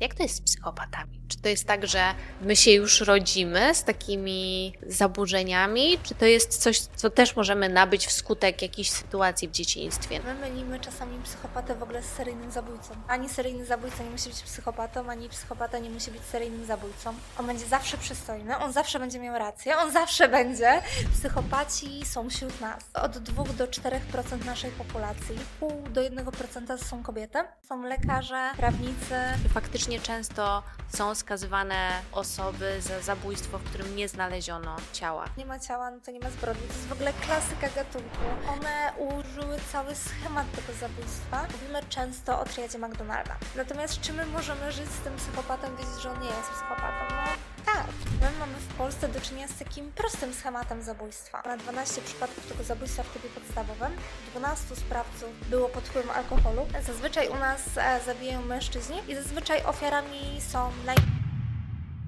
[0.00, 1.20] Jak to jest z psychopatami?
[1.28, 6.62] Czy to jest tak, że my się już rodzimy z takimi zaburzeniami, czy to jest
[6.62, 10.20] coś, co też możemy nabyć wskutek jakichś sytuacji w dzieciństwie?
[10.24, 12.94] My mylimy czasami psychopatę w ogóle z seryjnym zabójcą.
[13.08, 17.14] Ani seryjny zabójca nie musi być psychopatą, ani psychopata nie musi być seryjnym zabójcą.
[17.38, 20.82] On będzie zawsze przystojny, on zawsze będzie miał rację, on zawsze będzie.
[21.12, 22.84] Psychopaci są wśród nas.
[22.94, 27.38] Od 2 do 4% naszej populacji, pół do 1% są kobiety.
[27.68, 29.14] Są lekarze, prawnicy.
[29.54, 35.24] Faktycznie często są skazywane osoby za zabójstwo, w którym nie znaleziono ciała.
[35.36, 36.66] Nie ma ciała, no to nie ma zbrodni.
[36.68, 38.24] To jest w ogóle klasyka gatunku.
[38.48, 41.46] One użyły cały schemat tego zabójstwa.
[41.52, 43.36] Mówimy często o triadzie McDonalda.
[43.56, 47.04] Natomiast czy my możemy żyć z tym psychopatą, wiedzieć, że on nie jest psychopatą?
[47.10, 47.86] No tak.
[48.20, 51.42] My mamy w Polsce do czynienia z takim prostym schematem zabójstwa.
[51.46, 53.92] Na 12 przypadków tego zabójstwa w trybie podstawowym
[54.30, 56.66] 12 sprawców było pod wpływem alkoholu.
[56.82, 60.96] Zazwyczaj u nas e, zabijają mężczyźni i zazwyczaj ofiarami są naj...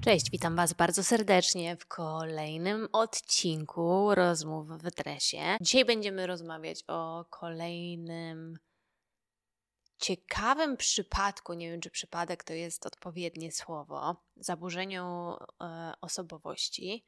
[0.03, 5.57] Cześć, witam Was bardzo serdecznie w kolejnym odcinku Rozmów w Dresie.
[5.61, 8.59] Dzisiaj będziemy rozmawiać o kolejnym
[9.99, 17.05] ciekawym przypadku, nie wiem czy przypadek to jest odpowiednie słowo, zaburzeniu e, osobowości,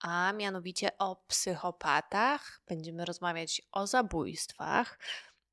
[0.00, 2.62] a mianowicie o psychopatach.
[2.68, 4.98] Będziemy rozmawiać o zabójstwach.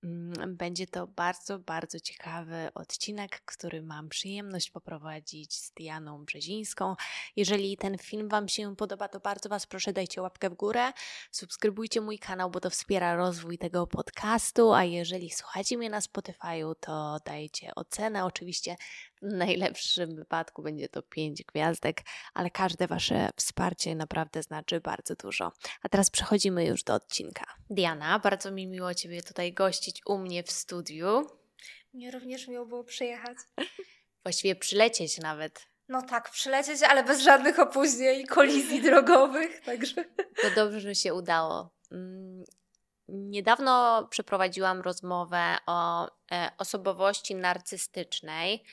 [0.04, 6.96] Mm, będzie to bardzo, bardzo ciekawy odcinek, który mam przyjemność poprowadzić z Dianą Brzezińską.
[7.36, 10.92] Jeżeli ten film Wam się podoba, to bardzo Was proszę dajcie łapkę w górę,
[11.32, 16.76] subskrybujcie mój kanał, bo to wspiera rozwój tego podcastu, a jeżeli słuchacie mnie na Spotify'u,
[16.80, 18.26] to dajcie ocenę.
[18.26, 18.76] Oczywiście
[19.22, 22.02] w najlepszym wypadku będzie to 5 gwiazdek,
[22.34, 25.52] ale każde Wasze wsparcie naprawdę znaczy bardzo dużo.
[25.82, 27.46] A teraz przechodzimy już do odcinka.
[27.70, 31.28] Diana, bardzo mi miło Ciebie tutaj gościć u mnie w studiu.
[31.94, 33.38] Mnie również miło było przyjechać.
[34.24, 35.68] Właściwie przylecieć nawet.
[35.90, 40.06] No tak, przylecieć, ale bez żadnych opóźnień, kolizji drogowych, także.
[40.42, 41.70] To dobrze, że się udało.
[41.92, 42.44] Mm,
[43.08, 48.64] niedawno przeprowadziłam rozmowę o e, osobowości narcystycznej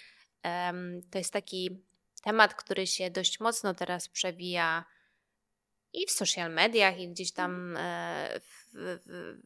[1.11, 1.83] to jest taki
[2.23, 4.85] temat, który się dość mocno teraz przewija
[5.93, 9.37] i w social mediach, i gdzieś tam e, w, w,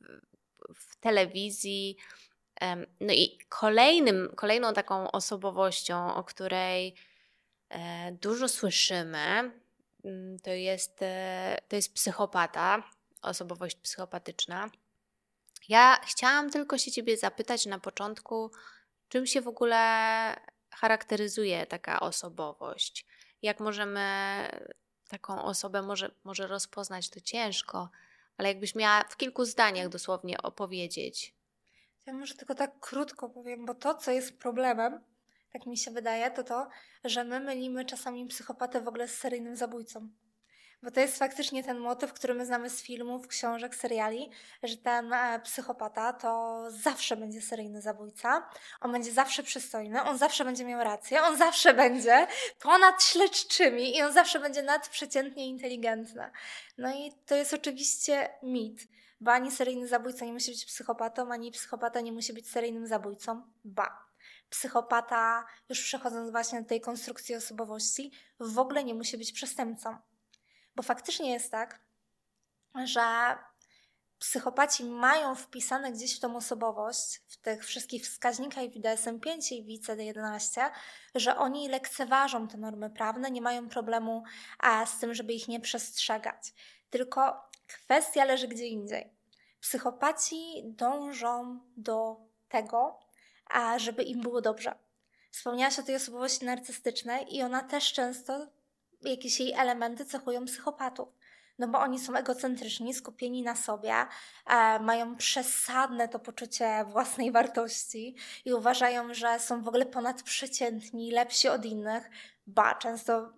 [0.75, 1.97] w telewizji.
[3.01, 6.95] No i kolejnym, kolejną taką osobowością, o której
[7.69, 9.53] e, dużo słyszymy,
[10.05, 12.83] mm, to jest, e, to jest psychopata,
[13.23, 14.71] osobowość psychopatyczna.
[15.69, 18.51] Ja chciałam tylko się Ciebie zapytać na początku,
[19.09, 19.79] czym się w ogóle
[20.81, 23.07] charakteryzuje taka osobowość?
[23.43, 24.01] Jak możemy
[25.09, 27.91] taką osobę może, może rozpoznać, to ciężko,
[28.37, 31.35] ale jakbyś miała w kilku zdaniach dosłownie opowiedzieć.
[32.07, 35.01] Ja może tylko tak krótko powiem, bo to, co jest problemem,
[35.53, 36.69] tak mi się wydaje, to to,
[37.05, 40.09] że my mylimy czasami psychopatę w ogóle z seryjnym zabójcą.
[40.83, 44.31] Bo to jest faktycznie ten motyw, który my znamy z filmów, książek, seriali,
[44.63, 48.51] że ten e, psychopata to zawsze będzie seryjny zabójca,
[48.81, 52.27] on będzie zawsze przystojny, on zawsze będzie miał rację, on zawsze będzie
[52.63, 56.31] ponad śledczymi i on zawsze będzie nadprzeciętnie inteligentny.
[56.79, 58.89] No i to jest oczywiście mit,
[59.21, 63.43] bo ani seryjny zabójca nie musi być psychopatą, ani psychopata nie musi być seryjnym zabójcą.
[63.65, 64.05] Ba,
[64.51, 69.97] psychopata, już przechodząc właśnie do tej konstrukcji osobowości, w ogóle nie musi być przestępcą.
[70.79, 71.81] Bo faktycznie jest tak,
[72.85, 73.37] że
[74.19, 79.63] psychopaci mają wpisane gdzieś w tą osobowość, w tych wszystkich wskaźnikach i w DSM-5 i
[79.63, 80.71] w ICD-11,
[81.15, 84.23] że oni lekceważą te normy prawne, nie mają problemu
[84.59, 86.55] a, z tym, żeby ich nie przestrzegać.
[86.91, 89.13] Tylko kwestia leży gdzie indziej.
[89.61, 92.17] Psychopaci dążą do
[92.49, 92.99] tego,
[93.47, 94.75] a żeby im było dobrze.
[95.31, 98.58] Wspomniałaś o tej osobowości narcystycznej i ona też często
[99.03, 101.09] jakieś jej elementy cechują psychopatów.
[101.59, 103.95] No bo oni są egocentryczni, skupieni na sobie,
[104.47, 108.15] e, mają przesadne to poczucie własnej wartości
[108.45, 112.11] i uważają, że są w ogóle ponadprzeciętni, lepsi od innych.
[112.47, 113.33] Ba, często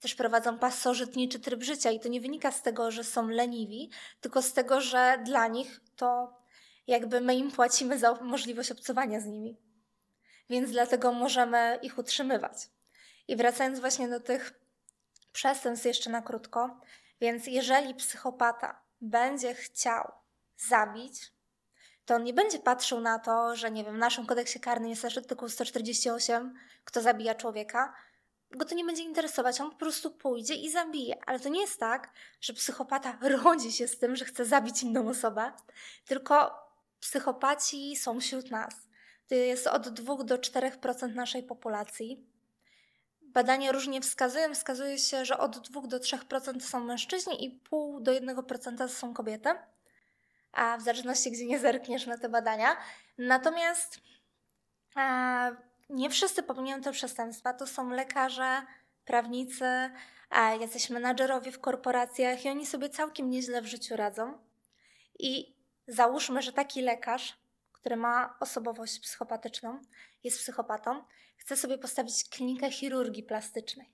[0.00, 3.90] też prowadzą pasożytniczy tryb życia i to nie wynika z tego, że są leniwi,
[4.20, 6.40] tylko z tego, że dla nich to
[6.86, 9.56] jakby my im płacimy za możliwość obcowania z nimi.
[10.50, 12.70] Więc dlatego możemy ich utrzymywać.
[13.28, 14.60] I wracając właśnie do tych
[15.32, 16.80] przestępstw jeszcze na krótko.
[17.20, 20.12] Więc jeżeli psychopata będzie chciał
[20.56, 21.32] zabić,
[22.04, 25.04] to on nie będzie patrzył na to, że nie wiem, w naszym kodeksie karnym jest
[25.04, 26.54] artykuł 148,
[26.84, 27.94] kto zabija człowieka,
[28.50, 31.16] go to nie będzie interesować, on po prostu pójdzie i zabije.
[31.26, 35.08] Ale to nie jest tak, że psychopata rodzi się z tym, że chce zabić inną
[35.08, 35.52] osobę,
[36.06, 36.54] tylko
[37.00, 38.74] psychopaci są wśród nas.
[39.28, 42.29] To jest od 2 do 4% naszej populacji
[43.32, 44.54] badania różnie wskazują.
[44.54, 49.50] Wskazuje się, że od 2 do 3% są mężczyźni i pół do 1% są kobiety.
[50.52, 52.76] A w zależności, gdzie nie zerkniesz na te badania.
[53.18, 54.00] Natomiast
[54.96, 55.56] e,
[55.90, 57.52] nie wszyscy popełniają te przestępstwa.
[57.52, 58.62] To są lekarze,
[59.04, 59.90] prawnicy,
[60.30, 64.38] a jacyś menadżerowie w korporacjach i oni sobie całkiem nieźle w życiu radzą.
[65.18, 65.56] I
[65.88, 67.36] załóżmy, że taki lekarz,
[67.72, 69.80] który ma osobowość psychopatyczną,
[70.24, 71.04] jest psychopatą,
[71.40, 73.90] chce sobie postawić klinikę chirurgii plastycznej.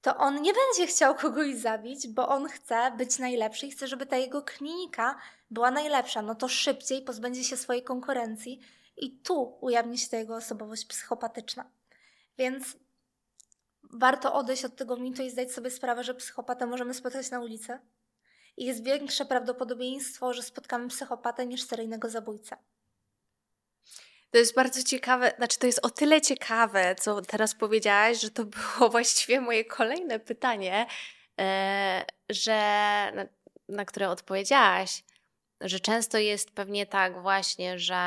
[0.00, 4.06] To on nie będzie chciał kogoś zabić, bo on chce być najlepszy i chce, żeby
[4.06, 5.18] ta jego klinika
[5.50, 6.22] była najlepsza.
[6.22, 8.60] No to szybciej pozbędzie się swojej konkurencji
[8.96, 11.70] i tu ujawni się ta jego osobowość psychopatyczna.
[12.38, 12.76] Więc
[13.82, 17.78] warto odejść od tego mitu i zdać sobie sprawę, że psychopatę możemy spotkać na ulicy.
[18.56, 22.56] I jest większe prawdopodobieństwo, że spotkamy psychopatę niż seryjnego zabójcę.
[24.34, 28.44] To jest bardzo ciekawe, znaczy to jest o tyle ciekawe, co teraz powiedziałaś, że to
[28.44, 30.86] było właściwie moje kolejne pytanie,
[31.40, 32.52] e, że
[33.14, 33.26] na,
[33.68, 35.04] na które odpowiedziałaś,
[35.60, 37.98] że często jest pewnie tak właśnie, że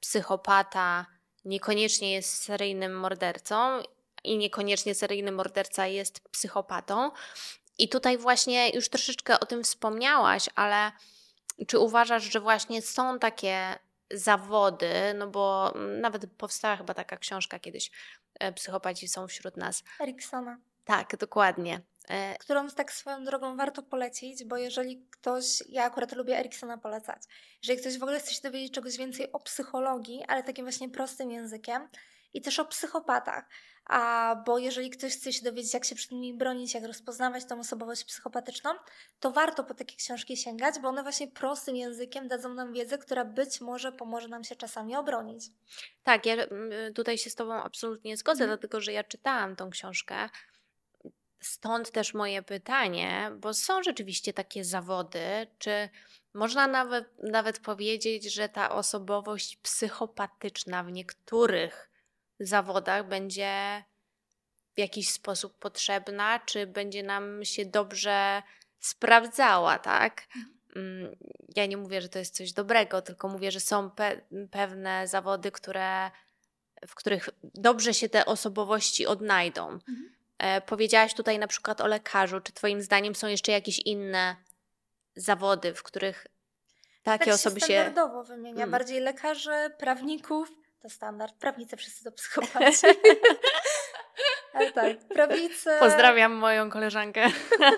[0.00, 1.06] psychopata
[1.44, 3.82] niekoniecznie jest seryjnym mordercą
[4.24, 7.10] i niekoniecznie seryjny morderca jest psychopatą.
[7.78, 10.92] I tutaj właśnie już troszeczkę o tym wspomniałaś, ale
[11.66, 13.78] czy uważasz, że właśnie są takie
[14.10, 17.90] zawody, no bo nawet powstała chyba taka książka kiedyś,
[18.40, 19.84] e, Psychopaci są wśród nas.
[20.00, 20.58] Eriksona.
[20.84, 21.80] Tak, dokładnie.
[22.08, 27.22] E, Którą tak swoją drogą warto polecić, bo jeżeli ktoś, ja akurat lubię Eriksona polecać,
[27.62, 31.30] jeżeli ktoś w ogóle chce się dowiedzieć czegoś więcej o psychologii, ale takim właśnie prostym
[31.30, 31.88] językiem
[32.34, 33.44] i też o psychopatach,
[33.88, 37.60] a bo jeżeli ktoś chce się dowiedzieć, jak się przed nimi bronić, jak rozpoznawać tą
[37.60, 38.70] osobowość psychopatyczną,
[39.20, 43.24] to warto po takie książki sięgać, bo one właśnie prostym językiem dadzą nam wiedzę, która
[43.24, 45.44] być może pomoże nam się czasami obronić.
[46.02, 48.56] Tak, ja mm, tutaj się z Tobą absolutnie zgodzę, mm.
[48.56, 50.28] dlatego że ja czytałam tą książkę.
[51.40, 55.88] Stąd też moje pytanie, bo są rzeczywiście takie zawody, czy
[56.34, 61.87] można nawet, nawet powiedzieć, że ta osobowość psychopatyczna w niektórych
[62.40, 63.84] zawodach będzie
[64.74, 68.42] w jakiś sposób potrzebna, czy będzie nam się dobrze
[68.80, 70.22] sprawdzała, tak?
[70.76, 71.16] Mm,
[71.56, 74.20] ja nie mówię, że to jest coś dobrego, tylko mówię, że są pe
[74.50, 76.10] pewne zawody, które,
[76.86, 79.68] w których dobrze się te osobowości odnajdą.
[79.68, 80.18] Mhm.
[80.38, 82.40] E, powiedziałaś tutaj na przykład o lekarzu.
[82.40, 84.36] Czy Twoim zdaniem są jeszcze jakieś inne
[85.16, 86.26] zawody, w których
[87.02, 87.66] takie tak osoby się.
[87.66, 88.56] Standardowo wymienia.
[88.56, 88.70] Hmm.
[88.70, 90.52] Bardziej lekarzy, prawników,
[90.82, 91.34] to standard.
[91.34, 92.86] Prawnicy wszyscy to psychopaci.
[94.52, 95.70] Ale tak, prawnicy.
[95.80, 97.26] Pozdrawiam moją koleżankę.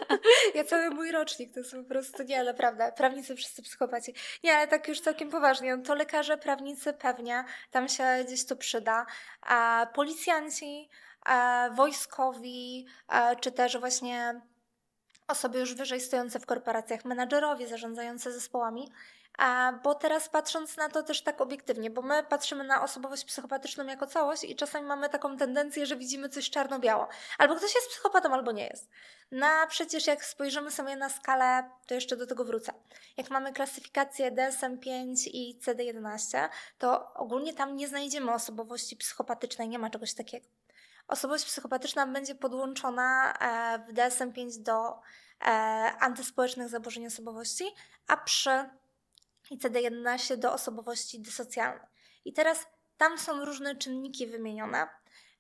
[0.55, 4.15] ja cały mój rocznik, to jest po prostu, nie, ale prawda, prawnicy wszyscy psychopaci.
[4.45, 8.57] Nie, ale tak już całkiem poważnie, no to lekarze, prawnicy pewnie, tam się gdzieś to
[8.57, 9.07] przyda,
[9.43, 10.89] a policjanci,
[11.23, 14.41] a wojskowi, a, czy też właśnie
[15.29, 18.93] osoby już wyżej stojące w korporacjach, menadżerowie zarządzające zespołami,
[19.83, 24.07] bo teraz patrząc na to też tak obiektywnie, bo my patrzymy na osobowość psychopatyczną jako
[24.07, 27.09] całość i czasami mamy taką tendencję, że widzimy coś czarno-biało.
[27.39, 28.91] Albo ktoś jest psychopatą, albo nie jest.
[29.31, 32.73] No przecież jak spojrzymy sobie na skalę, to jeszcze do tego wrócę.
[33.17, 36.49] Jak mamy klasyfikację DSM-5 i CD-11,
[36.79, 40.47] to ogólnie tam nie znajdziemy osobowości psychopatycznej, nie ma czegoś takiego.
[41.09, 45.47] Osobowość psychopatyczna będzie podłączona e, w DSM-5 do e,
[46.01, 47.65] antyspołecznych zaburzeń osobowości,
[48.07, 48.71] a przy
[49.51, 51.87] i CD11 do osobowości dysocjalnej.
[52.25, 52.67] I teraz
[52.97, 54.89] tam są różne czynniki wymienione,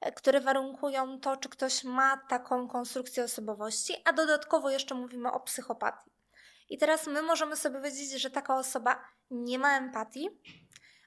[0.00, 5.40] e, które warunkują to, czy ktoś ma taką konstrukcję osobowości, a dodatkowo jeszcze mówimy o
[5.40, 6.10] psychopatii.
[6.70, 10.28] I teraz my możemy sobie powiedzieć, że taka osoba nie ma empatii,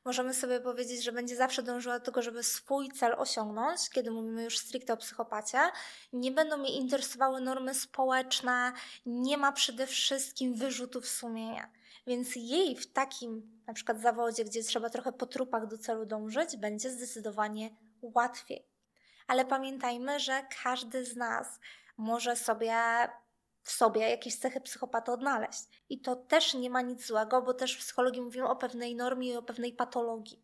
[0.05, 4.43] możemy sobie powiedzieć, że będzie zawsze dążyła do tego, żeby swój cel osiągnąć, kiedy mówimy
[4.43, 5.59] już stricte o psychopacie.
[6.13, 8.73] Nie będą mnie interesowały normy społeczne,
[9.05, 11.69] nie ma przede wszystkim wyrzutów sumienia.
[12.07, 16.57] Więc jej w takim na przykład zawodzie, gdzie trzeba trochę po trupach do celu dążyć,
[16.57, 18.67] będzie zdecydowanie łatwiej.
[19.27, 21.59] Ale pamiętajmy, że każdy z nas
[21.97, 22.75] może sobie
[23.63, 25.63] w sobie jakieś cechy psychopaty odnaleźć.
[25.89, 29.35] I to też nie ma nic złego, bo też psychologii mówimy o pewnej normie i
[29.35, 30.43] o pewnej patologii.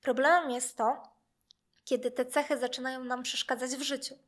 [0.00, 1.02] Problemem jest to,
[1.84, 4.18] kiedy te cechy zaczynają nam przeszkadzać w życiu.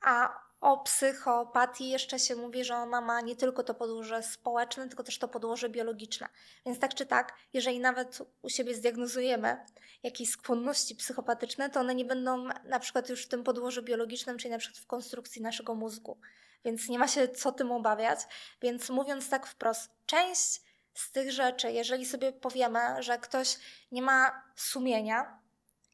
[0.00, 5.02] A o psychopatii jeszcze się mówi, że ona ma nie tylko to podłoże społeczne, tylko
[5.02, 6.28] też to podłoże biologiczne.
[6.66, 9.64] Więc tak czy tak, jeżeli nawet u siebie zdiagnozujemy
[10.02, 14.50] jakieś skłonności psychopatyczne, to one nie będą na przykład już w tym podłożu biologicznym, czyli
[14.50, 16.18] na przykład w konstrukcji naszego mózgu.
[16.64, 18.20] Więc nie ma się co tym obawiać.
[18.62, 20.62] Więc mówiąc tak wprost, część
[20.94, 23.56] z tych rzeczy, jeżeli sobie powiemy, że ktoś
[23.92, 25.38] nie ma sumienia,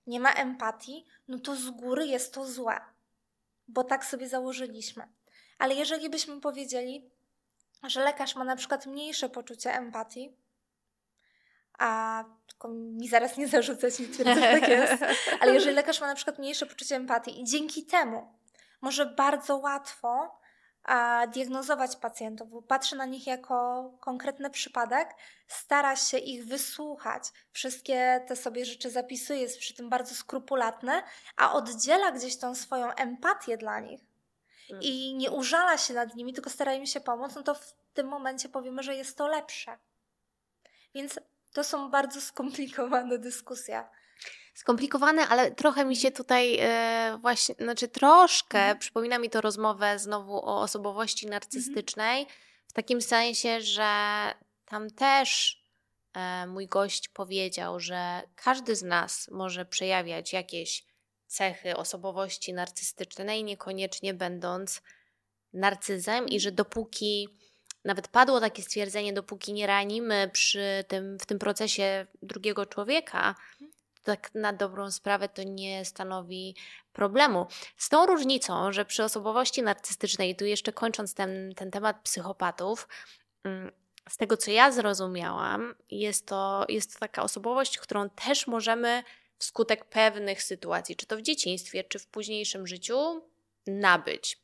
[0.07, 2.94] nie ma empatii, no to z góry jest to złe
[3.69, 5.09] bo tak sobie założyliśmy.
[5.59, 7.11] Ale jeżeli byśmy powiedzieli,
[7.83, 10.37] że lekarz ma na przykład mniejsze poczucie empatii,
[11.79, 15.05] a tylko mi zaraz nie zarzucać, nie twierdzę, że tak jest,
[15.41, 18.39] ale jeżeli lekarz ma na przykład mniejsze poczucie empatii i dzięki temu
[18.81, 20.41] może bardzo łatwo
[20.85, 25.09] a, diagnozować pacjentów, bo patrzy na nich jako konkretny przypadek,
[25.49, 27.23] stara się ich wysłuchać,
[27.53, 31.03] wszystkie te sobie rzeczy zapisuje, jest przy tym bardzo skrupulatny,
[31.37, 34.01] a oddziela gdzieś tą swoją empatię dla nich
[34.71, 34.83] mm.
[34.83, 38.07] i nie użala się nad nimi, tylko stara im się pomóc, no to w tym
[38.07, 39.79] momencie powiemy, że jest to lepsze.
[40.95, 41.21] Więc
[41.53, 43.85] to są bardzo skomplikowane dyskusje.
[44.55, 48.79] Skomplikowane, ale trochę mi się tutaj e, właśnie, znaczy troszkę mhm.
[48.79, 52.39] przypomina mi to rozmowę znowu o osobowości narcystycznej, mhm.
[52.69, 53.95] w takim sensie, że
[54.65, 55.61] tam też
[56.15, 60.85] e, mój gość powiedział, że każdy z nas może przejawiać jakieś
[61.27, 64.83] cechy osobowości narcystycznej, niekoniecznie będąc
[65.53, 67.29] narcyzem, i że dopóki
[67.85, 73.35] nawet padło takie stwierdzenie, dopóki nie ranimy przy tym, w tym procesie drugiego człowieka,
[74.05, 76.57] tak na dobrą sprawę to nie stanowi
[76.93, 77.47] problemu.
[77.77, 82.89] Z tą różnicą, że przy osobowości narcystycznej, tu jeszcze kończąc ten, ten temat psychopatów,
[83.45, 83.73] mm,
[84.09, 89.03] z tego co ja zrozumiałam, jest to, jest to taka osobowość, którą też możemy
[89.39, 93.23] wskutek pewnych sytuacji, czy to w dzieciństwie, czy w późniejszym życiu,
[93.67, 94.39] nabyć.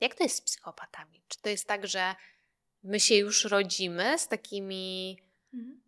[0.00, 1.22] Jak to jest z psychopatami?
[1.28, 2.14] Czy to jest tak, że
[2.82, 5.18] my się już rodzimy z takimi
[5.54, 5.80] mhm.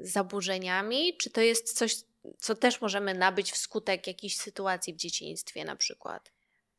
[0.00, 1.96] Zaburzeniami, czy to jest coś,
[2.38, 6.32] co też możemy nabyć wskutek jakichś sytuacji w dzieciństwie na przykład?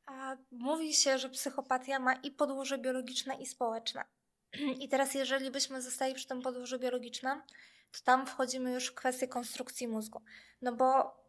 [0.05, 4.05] A mówi się, że psychopatia ma i podłoże biologiczne, i społeczne.
[4.83, 7.41] I teraz, jeżeli byśmy zostali przy tym podłożu biologicznym,
[7.91, 10.21] to tam wchodzimy już w kwestię konstrukcji mózgu.
[10.61, 11.19] No bo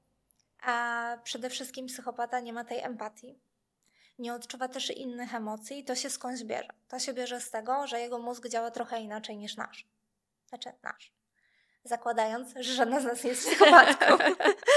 [0.63, 3.41] a przede wszystkim psychopata nie ma tej empatii
[4.21, 6.69] nie odczuwa też innych emocji i to się skądś bierze.
[6.89, 9.89] To się bierze z tego, że jego mózg działa trochę inaczej niż nasz.
[10.49, 11.13] Znaczy nasz.
[11.85, 14.19] Zakładając, że żadna z nas jest psychopatką.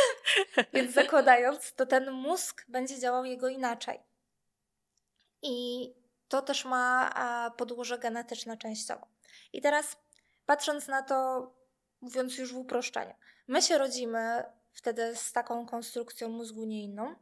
[0.73, 3.99] Więc zakładając, to ten mózg będzie działał jego inaczej.
[5.41, 5.89] I
[6.27, 7.11] to też ma
[7.57, 9.07] podłoże genetyczne częściowo.
[9.53, 9.97] I teraz
[10.45, 11.47] patrząc na to,
[12.01, 13.13] mówiąc już w uproszczeniu,
[13.47, 17.15] my się rodzimy wtedy z taką konstrukcją mózgu nie inną,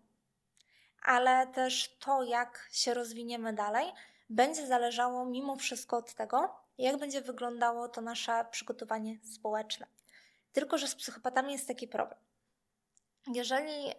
[1.01, 3.91] ale też to, jak się rozwiniemy dalej,
[4.29, 9.88] będzie zależało mimo wszystko od tego, jak będzie wyglądało to nasze przygotowanie społeczne.
[10.53, 12.19] Tylko, że z psychopatami jest taki problem.
[13.33, 13.93] Jeżeli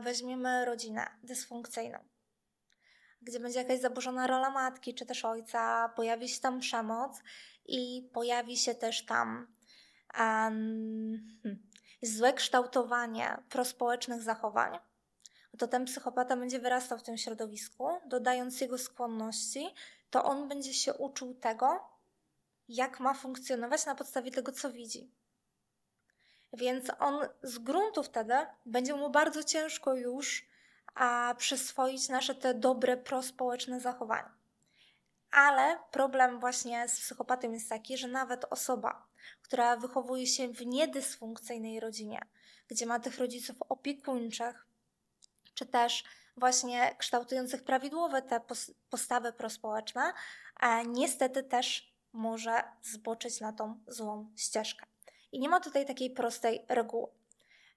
[0.00, 1.98] weźmiemy rodzinę dysfunkcyjną,
[3.22, 7.22] gdzie będzie jakaś zaburzona rola matki czy też ojca, pojawi się tam przemoc
[7.66, 9.46] i pojawi się też tam
[10.18, 11.40] um,
[12.02, 14.78] złe kształtowanie prospołecznych zachowań,
[15.58, 19.66] to ten psychopata będzie wyrastał w tym środowisku, dodając jego skłonności,
[20.10, 21.97] to on będzie się uczył tego,
[22.68, 25.10] jak ma funkcjonować na podstawie tego, co widzi.
[26.52, 28.34] Więc on z gruntu wtedy
[28.66, 30.48] będzie mu bardzo ciężko już
[30.94, 34.38] a, przyswoić nasze te dobre, prospołeczne zachowania.
[35.30, 39.06] Ale problem właśnie z psychopatą jest taki, że nawet osoba,
[39.42, 42.20] która wychowuje się w niedysfunkcyjnej rodzinie,
[42.68, 44.66] gdzie ma tych rodziców opiekuńczych,
[45.54, 46.04] czy też
[46.36, 48.40] właśnie kształtujących prawidłowe te
[48.90, 50.12] postawy prospołeczne,
[50.56, 54.86] a niestety też może zboczyć na tą złą ścieżkę.
[55.32, 57.08] I nie ma tutaj takiej prostej reguły.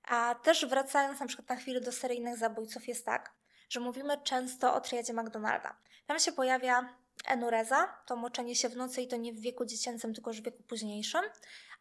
[0.03, 3.33] A też wracając na przykład na chwilę do seryjnych zabójców, jest tak,
[3.69, 5.75] że mówimy często o triadzie McDonalda.
[6.05, 6.95] Tam się pojawia
[7.27, 10.43] enureza, to moczenie się w nocy i to nie w wieku dziecięcym, tylko już w
[10.43, 11.21] wieku późniejszym,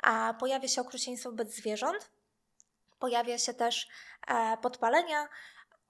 [0.02, 2.10] a pojawia się okrucieństwo wobec zwierząt,
[2.98, 3.88] pojawia się też
[4.26, 5.28] e, podpalenia,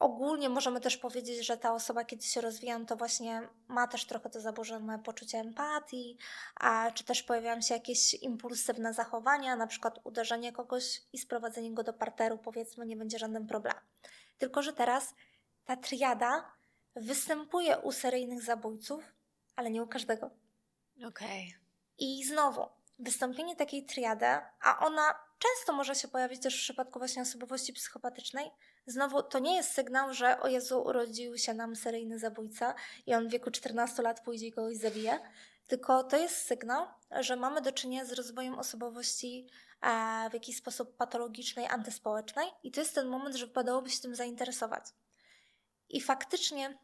[0.01, 4.05] Ogólnie możemy też powiedzieć, że ta osoba, kiedy się rozwija, no to właśnie ma też
[4.05, 6.19] trochę to zaburzone poczucie empatii,
[6.55, 11.83] a czy też pojawiają się jakieś impulsywne zachowania, na przykład uderzenie kogoś i sprowadzenie go
[11.83, 13.83] do parteru, powiedzmy, nie będzie żadnym problemem.
[14.39, 15.15] Tylko, że teraz
[15.65, 16.53] ta triada
[16.97, 19.05] występuje u seryjnych zabójców,
[19.57, 20.31] ale nie u każdego.
[20.97, 21.09] Okej.
[21.09, 21.61] Okay.
[21.99, 24.27] I znowu, wystąpienie takiej triady,
[24.61, 28.51] a ona często może się pojawić też w przypadku właśnie osobowości psychopatycznej,
[28.87, 32.75] Znowu, to nie jest sygnał, że o Jezu, urodził się nam seryjny zabójca
[33.07, 35.21] i on w wieku 14 lat pójdzie i kogoś zabije,
[35.67, 36.87] tylko to jest sygnał,
[37.21, 39.49] że mamy do czynienia z rozwojem osobowości
[40.31, 44.85] w jakiś sposób patologicznej, antyspołecznej i to jest ten moment, że wypadałoby się tym zainteresować.
[45.89, 46.79] I faktycznie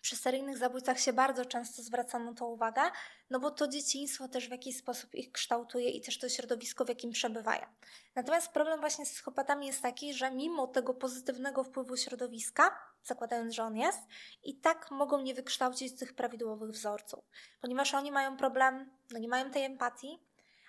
[0.00, 2.82] przy seryjnych zabójcach się bardzo często zwraca na to uwagę,
[3.30, 6.88] no bo to dzieciństwo też w jakiś sposób ich kształtuje i też to środowisko, w
[6.88, 7.66] jakim przebywają.
[8.14, 13.62] Natomiast problem właśnie z psychopatami jest taki, że mimo tego pozytywnego wpływu środowiska, zakładając, że
[13.62, 14.00] on jest,
[14.44, 17.24] i tak mogą nie wykształcić tych prawidłowych wzorców,
[17.60, 20.18] ponieważ oni mają problem, no nie mają tej empatii,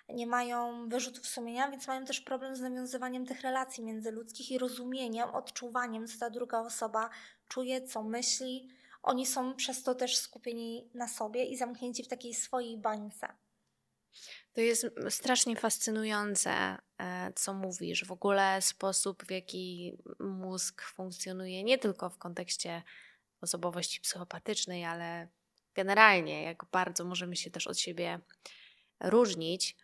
[0.08, 5.30] nie mają wyrzutów sumienia, więc mają też problem z nawiązywaniem tych relacji międzyludzkich i rozumieniem,
[5.30, 7.10] odczuwaniem, co ta druga osoba
[7.48, 8.68] czuje, co myśli.
[9.02, 13.28] Oni są przez to też skupieni na sobie i zamknięci w takiej swojej bańce.
[14.52, 16.50] To jest strasznie fascynujące,
[16.98, 18.04] e, co mówisz.
[18.04, 22.82] W ogóle sposób, w jaki mózg funkcjonuje, nie tylko w kontekście
[23.40, 25.28] osobowości psychopatycznej, ale
[25.74, 28.20] generalnie, jak bardzo możemy się też od siebie
[29.00, 29.76] różnić.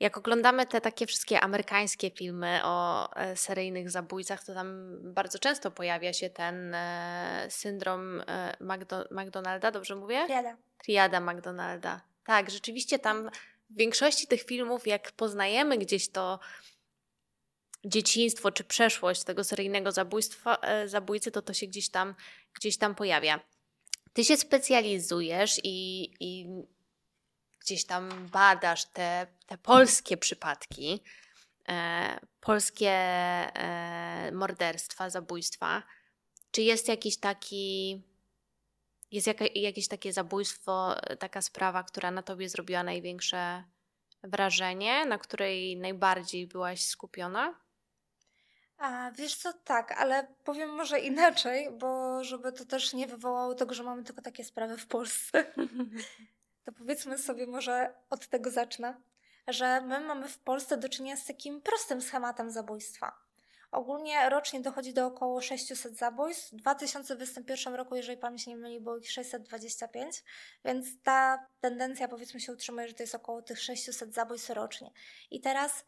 [0.00, 5.70] Jak oglądamy te takie wszystkie amerykańskie filmy o e, seryjnych zabójcach, to tam bardzo często
[5.70, 10.24] pojawia się ten e, syndrom e, McDo- McDonalda, dobrze mówię?
[10.26, 10.56] Triada.
[10.78, 12.00] Triada McDonalda.
[12.24, 13.30] Tak, rzeczywiście tam
[13.70, 16.38] w większości tych filmów, jak poznajemy gdzieś to
[17.84, 22.14] dzieciństwo czy przeszłość tego seryjnego zabójstwa, e, zabójcy, to to się gdzieś tam,
[22.54, 23.40] gdzieś tam pojawia.
[24.12, 26.48] Ty się specjalizujesz i, i
[27.68, 31.02] gdzieś tam badasz te, te polskie przypadki,
[31.68, 35.82] e, polskie e, morderstwa, zabójstwa.
[36.50, 38.02] Czy jest jakiś taki,
[39.10, 43.64] jest jaka, jakieś takie zabójstwo, taka sprawa, która na tobie zrobiła największe
[44.22, 47.54] wrażenie, na której najbardziej byłaś skupiona?
[48.78, 53.74] A wiesz co, tak, ale powiem może inaczej, bo żeby to też nie wywołało tego,
[53.74, 55.44] że mamy tylko takie sprawy w Polsce.
[56.68, 59.00] to powiedzmy sobie może od tego zacznę,
[59.46, 63.18] że my mamy w Polsce do czynienia z takim prostym schematem zabójstwa.
[63.70, 66.52] Ogólnie rocznie dochodzi do około 600 zabójstw.
[66.52, 70.24] W 2021 roku, jeżeli pamięć nie myli, było ich 625,
[70.64, 74.90] więc ta tendencja powiedzmy się utrzymuje, że to jest około tych 600 zabójstw rocznie.
[75.30, 75.84] I teraz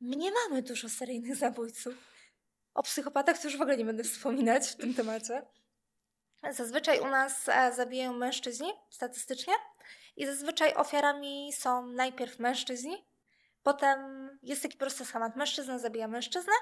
[0.00, 1.94] my nie mamy dużo seryjnych zabójców.
[2.74, 5.42] O psychopatach to już w ogóle nie będę wspominać w tym temacie.
[6.50, 9.54] Zazwyczaj u nas e, zabijają mężczyźni statystycznie
[10.16, 13.04] i zazwyczaj ofiarami są najpierw mężczyźni,
[13.62, 13.98] potem
[14.42, 16.52] jest taki prosty schemat: mężczyzna zabija mężczyznę,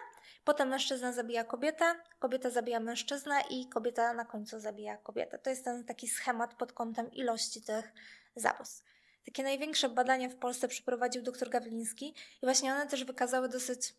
[0.44, 1.84] potem mężczyzna zabija kobietę,
[2.18, 5.38] kobieta zabija mężczyznę i kobieta na końcu zabija kobietę.
[5.38, 7.92] To jest ten taki schemat pod kątem ilości tych
[8.36, 8.84] zabójstw.
[9.24, 13.94] Takie największe badania w Polsce przeprowadził dr Gawliński i właśnie one też wykazały dosyć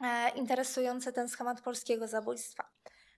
[0.00, 2.70] e, interesujący ten schemat polskiego zabójstwa.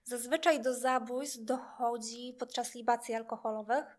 [0.03, 3.97] Zazwyczaj do zabójstw dochodzi podczas libacji alkoholowych,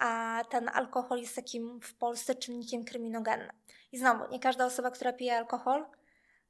[0.00, 3.52] a ten alkohol jest takim w Polsce czynnikiem kryminogennym.
[3.92, 5.86] I znowu, nie każda osoba, która pije alkohol,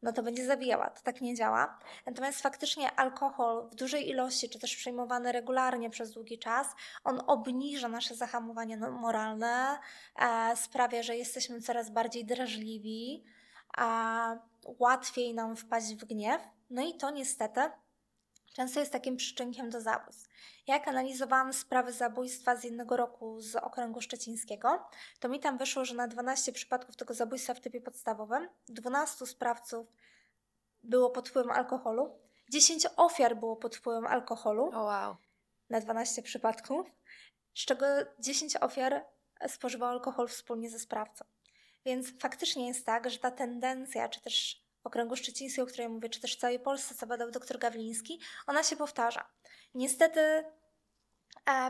[0.02, 0.90] no to będzie zabijała.
[0.90, 1.78] To tak nie działa.
[2.06, 6.66] Natomiast faktycznie alkohol w dużej ilości, czy też przyjmowany regularnie przez długi czas,
[7.04, 9.78] on obniża nasze zahamowanie no, moralne,
[10.16, 13.24] e, sprawia, że jesteśmy coraz bardziej drażliwi,
[13.76, 14.36] a
[14.78, 16.42] łatwiej nam wpaść w gniew.
[16.70, 17.60] No i to niestety
[18.60, 20.28] często jest takim przyczynkiem do zabójstw.
[20.66, 24.88] Jak analizowałam sprawy zabójstwa z jednego roku z okręgu szczecińskiego,
[25.20, 29.86] to mi tam wyszło, że na 12 przypadków tego zabójstwa w typie podstawowym 12 sprawców
[30.82, 32.18] było pod wpływem alkoholu,
[32.50, 35.16] 10 ofiar było pod wpływem alkoholu oh wow.
[35.70, 36.90] na 12 przypadków,
[37.54, 37.86] z czego
[38.18, 39.04] 10 ofiar
[39.48, 41.24] spożywało alkohol wspólnie ze sprawcą.
[41.84, 46.20] Więc faktycznie jest tak, że ta tendencja, czy też okręgu szczecińskim, o której mówię, czy
[46.20, 49.28] też w całej Polsce, co badał dr Gawliński, ona się powtarza.
[49.74, 50.44] Niestety e,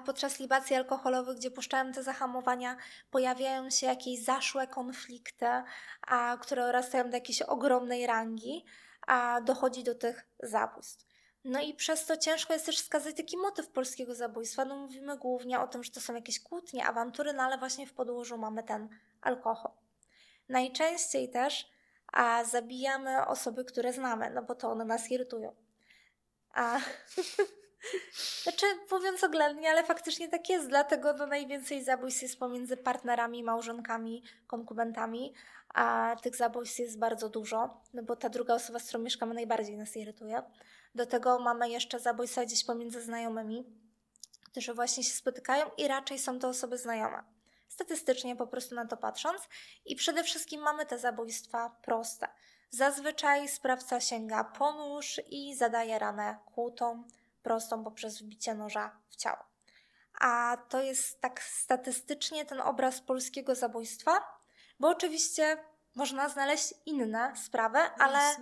[0.06, 2.76] podczas libacji alkoholowych, gdzie puszczałem te zahamowania,
[3.10, 5.46] pojawiają się jakieś zaszłe konflikty,
[6.40, 8.64] które rastają do jakiejś ogromnej rangi,
[9.06, 11.10] a dochodzi do tych zabójstw.
[11.44, 14.64] No i przez to ciężko jest też wskazać taki motyw polskiego zabójstwa.
[14.64, 17.92] No mówimy głównie o tym, że to są jakieś kłótnie, awantury, no ale właśnie w
[17.92, 18.88] podłożu mamy ten
[19.20, 19.72] alkohol.
[20.48, 21.70] Najczęściej też
[22.12, 25.54] a zabijamy osoby, które znamy, no bo to one nas irytują.
[26.54, 26.78] A
[28.42, 34.22] znaczy, mówiąc oględnie, ale faktycznie tak jest, dlatego no najwięcej zabójstw jest pomiędzy partnerami, małżonkami,
[34.46, 35.34] konkubentami,
[35.74, 39.76] a tych zabójstw jest bardzo dużo, no bo ta druga osoba, z którą mieszkamy, najbardziej
[39.76, 40.42] nas irytuje.
[40.94, 43.64] Do tego mamy jeszcze zabójstwa gdzieś pomiędzy znajomymi,
[44.44, 47.39] którzy właśnie się spotykają i raczej są to osoby znajome
[47.70, 49.48] statystycznie po prostu na to patrząc.
[49.84, 52.28] I przede wszystkim mamy te zabójstwa proste.
[52.70, 57.04] Zazwyczaj sprawca sięga po nóż i zadaje ranę kłutą,
[57.42, 59.44] prostą poprzez wbicie noża w ciało.
[60.20, 64.40] A to jest tak statystycznie ten obraz polskiego zabójstwa,
[64.80, 65.58] bo oczywiście
[65.94, 68.36] można znaleźć inne sprawy, ale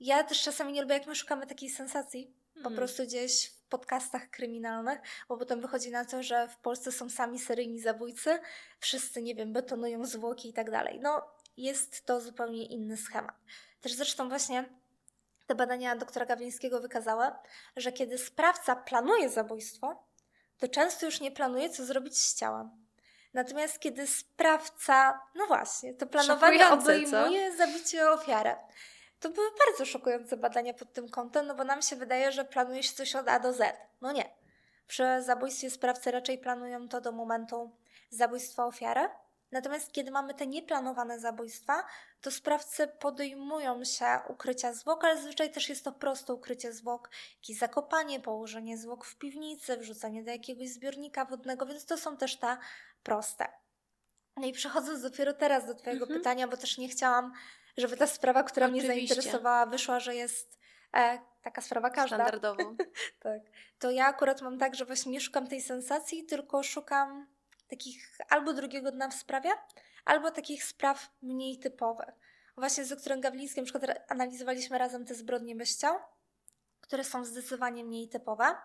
[0.00, 2.76] ja też czasami nie lubię, jak my szukamy takiej sensacji, po hmm.
[2.76, 4.98] prostu gdzieś w podcastach kryminalnych,
[5.28, 8.38] bo potem wychodzi na to, że w Polsce są sami seryjni zabójcy,
[8.80, 10.98] wszyscy, nie wiem, betonują zwłoki i tak dalej.
[11.02, 11.22] No,
[11.56, 13.36] jest to zupełnie inny schemat.
[13.80, 14.64] Też zresztą właśnie
[15.46, 17.26] te badania doktora Gawlińskiego wykazały,
[17.76, 20.06] że kiedy sprawca planuje zabójstwo,
[20.58, 22.86] to często już nie planuje, co zrobić z ciałem.
[23.34, 27.56] Natomiast kiedy sprawca, no właśnie, to planowanie obejmuje co?
[27.56, 28.54] zabicie ofiary.
[29.20, 32.82] To były bardzo szokujące badania pod tym kątem, no bo nam się wydaje, że planuje
[32.82, 33.76] się coś od A do Z.
[34.00, 34.30] No nie.
[34.86, 37.70] Przy zabójstwie sprawcy raczej planują to do momentu
[38.10, 39.08] zabójstwa ofiary.
[39.52, 41.84] Natomiast kiedy mamy te nieplanowane zabójstwa,
[42.20, 47.58] to sprawcy podejmują się ukrycia zwłok, ale zazwyczaj też jest to proste ukrycie zwłok, jakieś
[47.58, 52.56] zakopanie, położenie zwłok w piwnicy, wrzucenie do jakiegoś zbiornika wodnego, więc to są też te
[53.02, 53.48] proste.
[54.36, 56.20] No i przechodząc dopiero teraz do Twojego mhm.
[56.20, 57.32] pytania, bo też nie chciałam,
[57.76, 58.88] żeby ta sprawa, która Oczywiście.
[58.88, 60.58] mnie zainteresowała, wyszła, że jest
[60.96, 62.16] e, taka sprawa każda.
[62.16, 62.76] Standardową.
[63.20, 63.40] tak.
[63.78, 67.26] To ja akurat mam tak, że właśnie nie szukam tej sensacji, tylko szukam
[67.68, 69.50] takich albo drugiego dna w sprawie,
[70.04, 72.14] albo takich spraw mniej typowych.
[72.56, 75.98] Właśnie z doktorem Gawlińskim na przykład analizowaliśmy razem te zbrodnie bez ciał,
[76.80, 78.56] które są zdecydowanie mniej typowe,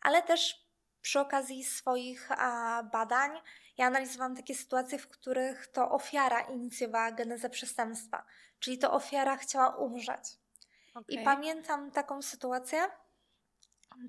[0.00, 0.63] ale też
[1.04, 2.28] przy okazji swoich
[2.92, 3.30] badań
[3.78, 8.24] ja analizowałam takie sytuacje, w których to ofiara inicjowała genezę przestępstwa,
[8.58, 10.38] czyli to ofiara chciała umrzeć.
[10.94, 11.04] Okay.
[11.08, 12.78] I pamiętam taką sytuację,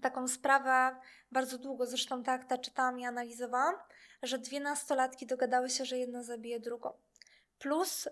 [0.01, 0.95] taką sprawę
[1.31, 3.75] bardzo długo, zresztą tak ta czytałam i analizowałam,
[4.23, 6.93] że dwie nastolatki dogadały się, że jedna zabije drugą.
[7.60, 8.08] Plus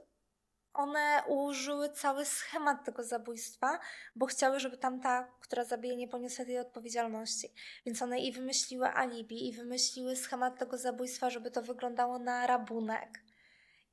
[0.74, 3.80] one ułożyły cały schemat tego zabójstwa,
[4.16, 7.54] bo chciały, żeby tamta, która zabije, nie poniosła tej odpowiedzialności.
[7.86, 13.24] Więc one i wymyśliły alibi, i wymyśliły schemat tego zabójstwa, żeby to wyglądało na rabunek.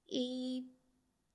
[0.08, 0.64] I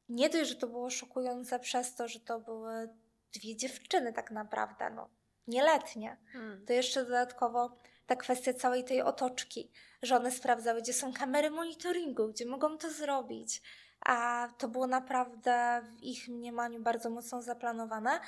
[0.09, 2.89] nie dość, że to było szokujące przez to, że to były
[3.33, 5.09] dwie dziewczyny tak naprawdę, no,
[5.47, 6.65] nieletnie, hmm.
[6.65, 12.27] to jeszcze dodatkowo ta kwestia całej tej otoczki, że one sprawdzały, gdzie są kamery monitoringu,
[12.27, 13.61] gdzie mogą to zrobić,
[13.99, 18.19] a to było naprawdę w ich mniemaniu bardzo mocno zaplanowane.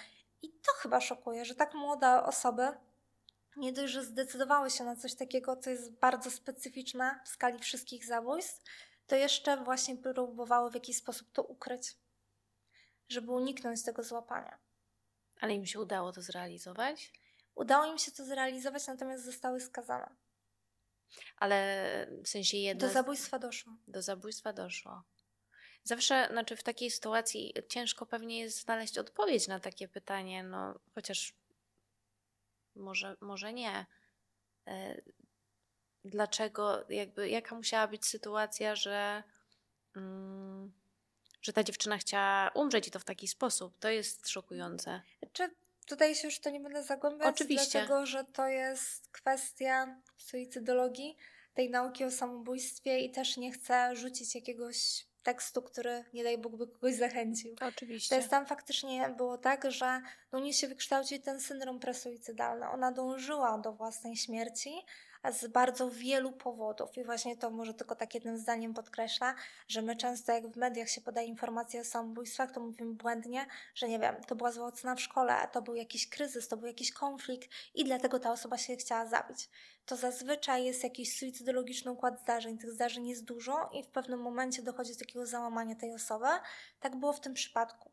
[0.42, 2.68] I to chyba szokuje, że tak młode osoby
[3.58, 8.06] nie dość, że zdecydowały się na coś takiego, co jest bardzo specyficzne w skali wszystkich
[8.06, 8.66] zabójstw,
[9.08, 11.96] to jeszcze właśnie próbowały w jakiś sposób to ukryć,
[13.10, 14.58] żeby uniknąć tego złapania.
[15.40, 17.12] Ale im się udało to zrealizować?
[17.56, 20.16] Udało im się to zrealizować, natomiast zostały skazane.
[21.38, 22.88] Ale w sensie jedno.
[22.88, 23.74] Do zabójstwa doszło.
[23.88, 25.04] Do zabójstwa doszło.
[25.88, 31.34] Zawsze, znaczy w takiej sytuacji ciężko pewnie jest znaleźć odpowiedź na takie pytanie, no chociaż
[32.76, 33.86] może, może nie.
[34.68, 35.02] E,
[36.06, 39.24] dlaczego, jakby, jaka musiała być sytuacja, że,
[39.96, 40.72] mm,
[41.42, 43.80] że ta dziewczyna chciała umrzeć i to w taki sposób?
[43.80, 45.02] To jest szokujące.
[45.34, 45.50] Czy
[45.86, 47.72] tutaj się już to nie będę zagłębiać, Oczywiście.
[47.72, 51.18] dlatego że to jest kwestia suicydologii,
[51.54, 56.56] tej nauki o samobójstwie i też nie chcę rzucić jakiegoś tekstu, który nie daj Bóg
[56.56, 57.56] by kogoś zachęcił.
[57.62, 58.10] Oczywiście.
[58.10, 62.70] To jest tam faktycznie było tak, że u niej się wykształcił ten syndrom presuicydalny.
[62.70, 64.72] Ona dążyła do własnej śmierci,
[65.32, 66.98] z bardzo wielu powodów.
[66.98, 69.36] I właśnie to może tylko tak jednym zdaniem podkreśla,
[69.68, 73.88] że my często jak w mediach się podaje informacje o samobójstwach, to mówimy błędnie, że
[73.88, 77.50] nie wiem, to była zła w szkole, to był jakiś kryzys, to był jakiś konflikt
[77.76, 79.50] i dlatego ta osoba się chciała zabić.
[79.86, 82.58] To zazwyczaj jest jakiś suicydologiczny układ zdarzeń.
[82.58, 86.28] Tych zdarzeń jest dużo i w pewnym momencie dochodzi do takiego załamania tej osoby.
[86.80, 87.92] Tak było w tym przypadku.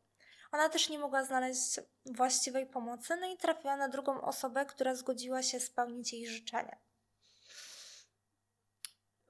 [0.53, 5.43] Ona też nie mogła znaleźć właściwej pomocy, no i trafiła na drugą osobę, która zgodziła
[5.43, 6.77] się spełnić jej życzenie.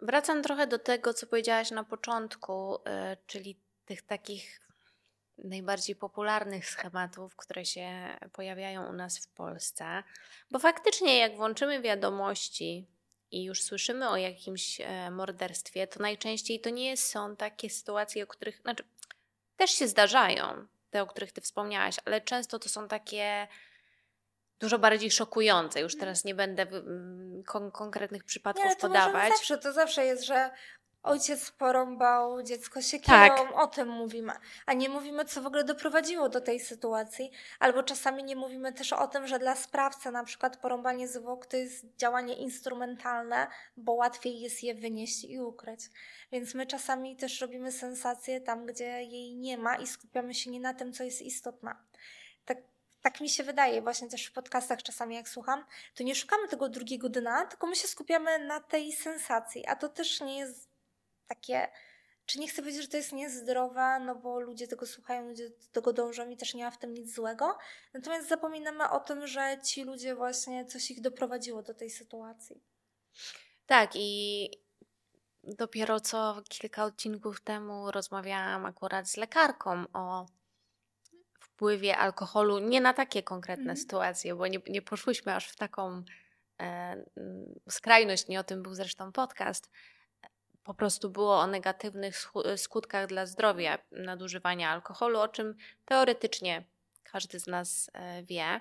[0.00, 2.80] Wracam trochę do tego, co powiedziałaś na początku, y,
[3.26, 4.60] czyli tych takich
[5.38, 7.88] najbardziej popularnych schematów, które się
[8.32, 10.02] pojawiają u nas w Polsce.
[10.50, 12.86] Bo faktycznie, jak włączymy wiadomości
[13.30, 18.26] i już słyszymy o jakimś e, morderstwie, to najczęściej to nie są takie sytuacje, o
[18.26, 18.84] których, znaczy,
[19.56, 23.48] też się zdarzają, te, o których ty wspomniałaś, ale często to są takie
[24.64, 25.80] dużo bardziej szokujące.
[25.80, 29.28] Już teraz nie będę mm, kon konkretnych przypadków nie, to podawać.
[29.28, 30.50] Zawsze, to zawsze jest, że
[31.04, 33.52] ojciec porąbał dziecko siekierą, tak.
[33.54, 34.32] o tym mówimy.
[34.66, 37.30] A nie mówimy, co w ogóle doprowadziło do tej sytuacji.
[37.58, 41.56] Albo czasami nie mówimy też o tym, że dla sprawcy na przykład porąbanie zwłok to
[41.56, 43.46] jest działanie instrumentalne,
[43.76, 45.80] bo łatwiej jest je wynieść i ukryć.
[46.32, 50.60] Więc my czasami też robimy sensację tam, gdzie jej nie ma i skupiamy się nie
[50.60, 51.76] na tym, co jest istotne.
[53.04, 55.64] Tak mi się wydaje, właśnie też w podcastach czasami jak słucham,
[55.94, 59.88] to nie szukamy tego drugiego dna, tylko my się skupiamy na tej sensacji, a to
[59.88, 60.68] też nie jest
[61.28, 61.68] takie
[62.26, 65.66] czy nie chcę powiedzieć, że to jest niezdrowe, no bo ludzie tego słuchają, ludzie do
[65.72, 67.58] tego dążą i też nie ma w tym nic złego.
[67.94, 72.62] Natomiast zapominamy o tym, że ci ludzie właśnie coś ich doprowadziło do tej sytuacji.
[73.66, 74.50] Tak, i
[75.42, 80.26] dopiero co kilka odcinków temu rozmawiałam akurat z lekarką o
[81.54, 83.76] wpływie alkoholu, nie na takie konkretne mm.
[83.76, 86.02] sytuacje, bo nie, nie poszłyśmy aż w taką
[86.60, 87.04] e,
[87.70, 89.70] skrajność, nie o tym był zresztą podcast,
[90.64, 92.16] po prostu było o negatywnych
[92.56, 96.64] skutkach dla zdrowia nadużywania alkoholu, o czym teoretycznie
[97.02, 98.60] każdy z nas e, wie.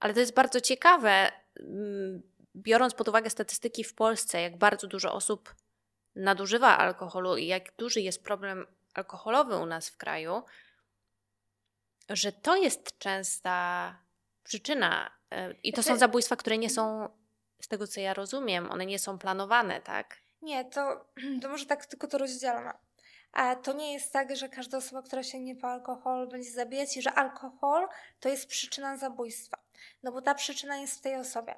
[0.00, 2.22] Ale to jest bardzo ciekawe, mm,
[2.56, 5.54] biorąc pod uwagę statystyki w Polsce, jak bardzo dużo osób
[6.14, 10.42] nadużywa alkoholu i jak duży jest problem alkoholowy u nas w kraju,
[12.10, 13.96] że to jest częsta
[14.44, 15.10] przyczyna.
[15.30, 17.08] E, I to są zabójstwa, które nie są,
[17.62, 20.16] z tego co ja rozumiem, one nie są planowane, tak?
[20.42, 21.04] Nie, to,
[21.42, 22.70] to może tak tylko to rozdzielmy.
[23.32, 27.02] A to nie jest tak, że każda osoba, która sięgnie po alkohol, będzie zabijać i
[27.02, 27.88] że alkohol
[28.20, 29.58] to jest przyczyna zabójstwa.
[30.02, 31.54] No bo ta przyczyna jest w tej osobie.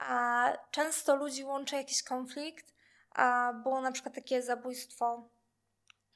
[0.00, 2.74] A często ludzi łączy jakiś konflikt.
[3.10, 5.28] A było na przykład takie zabójstwo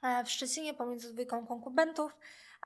[0.02, 2.12] e, w Szczecinie pomiędzy dwójką konkubentów.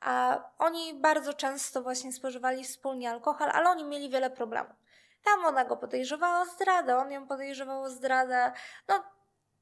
[0.05, 4.77] A oni bardzo często właśnie spożywali wspólnie alkohol, ale oni mieli wiele problemów.
[5.25, 8.53] Tam ona go podejrzewała o zdradę, on ją podejrzewał o zdradę.
[8.89, 9.05] No,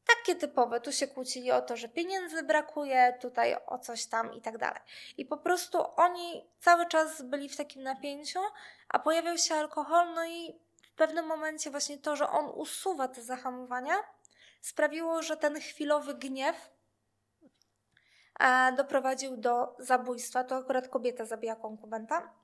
[0.06, 0.80] takie typowe.
[0.80, 4.80] Tu się kłócili o to, że pieniędzy brakuje, tutaj o coś tam i tak dalej.
[5.16, 8.40] I po prostu oni cały czas byli w takim napięciu,
[8.88, 13.22] a pojawiał się alkohol, no i w pewnym momencie właśnie to, że on usuwa te
[13.22, 13.94] zahamowania,
[14.60, 16.70] sprawiło, że ten chwilowy gniew
[18.76, 20.44] doprowadził do zabójstwa.
[20.44, 22.34] To akurat kobieta zabija konkubenta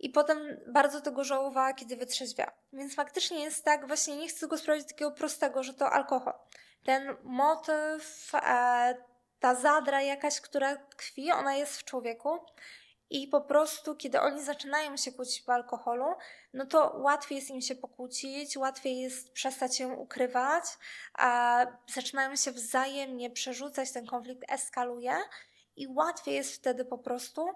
[0.00, 2.52] i potem bardzo tego żałowała, kiedy wytrzeźwiała.
[2.72, 6.34] Więc faktycznie jest tak, właśnie nie chcę go sprawdzić takiego prostego, że to alkohol.
[6.84, 8.94] Ten motyw, e,
[9.40, 12.38] ta zadra jakaś, która tkwi, ona jest w człowieku
[13.10, 16.04] i po prostu, kiedy oni zaczynają się kłócić po alkoholu,
[16.54, 20.64] no to łatwiej jest im się pokłócić, łatwiej jest przestać ją ukrywać,
[21.14, 25.16] a zaczynają się wzajemnie przerzucać, ten konflikt eskaluje
[25.76, 27.48] i łatwiej jest wtedy po prostu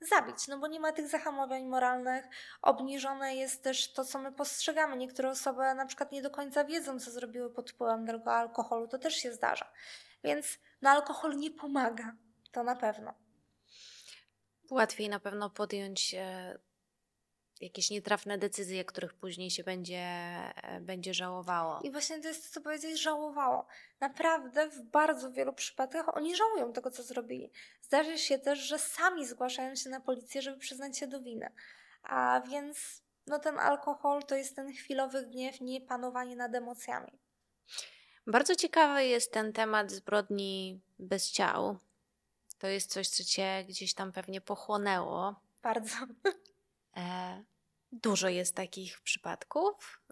[0.00, 2.24] zabić, no bo nie ma tych zahamowań moralnych.
[2.62, 4.96] Obniżone jest też to, co my postrzegamy.
[4.96, 8.88] Niektóre osoby na przykład nie do końca wiedzą, co zrobiły pod wpływem tego alkoholu.
[8.88, 9.70] To też się zdarza.
[10.24, 12.12] Więc no, alkohol nie pomaga.
[12.52, 13.14] To na pewno.
[14.70, 16.58] Łatwiej na pewno podjąć e,
[17.60, 21.80] jakieś nietrafne decyzje, których później się będzie, e, będzie żałowało.
[21.82, 23.66] I właśnie to jest to, co powiedzieć, żałowało.
[24.00, 27.50] Naprawdę w bardzo wielu przypadkach oni żałują tego, co zrobili.
[27.82, 31.52] Zdarzy się też, że sami zgłaszają się na policję, żeby przyznać się do winy.
[32.02, 37.18] A więc no ten alkohol to jest ten chwilowy gniew, nie panowanie nad emocjami.
[38.26, 41.78] Bardzo ciekawy jest ten temat zbrodni bez ciał.
[42.60, 45.40] To jest coś, co cię gdzieś tam pewnie pochłonęło.
[45.62, 45.96] Bardzo.
[46.96, 47.42] E,
[47.92, 50.02] dużo jest takich przypadków.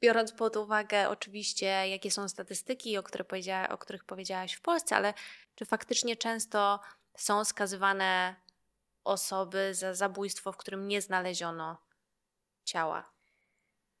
[0.00, 4.96] Biorąc pod uwagę oczywiście, jakie są statystyki, o, które powiedziała, o których powiedziałaś w Polsce,
[4.96, 5.14] ale
[5.54, 6.80] czy faktycznie często
[7.16, 8.36] są skazywane
[9.04, 11.76] osoby za zabójstwo, w którym nie znaleziono
[12.64, 13.15] ciała?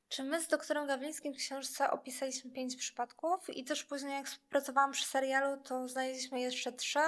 [0.08, 4.92] Czy my z doktorem Gawlińskim w książce opisaliśmy pięć przypadków i też później jak pracowałam
[4.92, 6.98] przy serialu, to znaleźliśmy jeszcze trzy.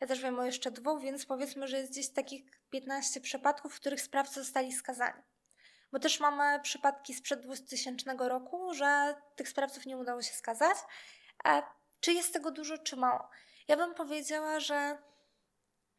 [0.00, 3.80] Ja też wiem o jeszcze dwóch, więc powiedzmy, że jest gdzieś takich 15 przypadków, w
[3.80, 5.22] których sprawcy zostali skazani.
[5.92, 10.76] Bo też mamy przypadki sprzed 2000 roku, że tych sprawców nie udało się skazać.
[11.44, 11.62] A
[12.00, 13.28] czy jest tego dużo, czy mało?
[13.68, 14.98] Ja bym powiedziała, że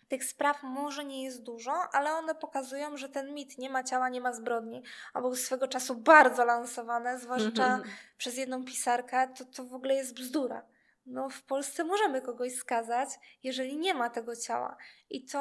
[0.10, 4.10] tych spraw może nie jest dużo, ale one pokazują, że ten mit nie ma ciała,
[4.10, 7.90] nie ma zbrodni, a był swego czasu bardzo lansowane, zwłaszcza mm -hmm.
[8.18, 10.66] przez jedną pisarkę, to, to w ogóle jest bzdura.
[11.06, 13.10] No, w Polsce możemy kogoś skazać,
[13.44, 14.78] jeżeli nie ma tego ciała.
[15.10, 15.40] I to,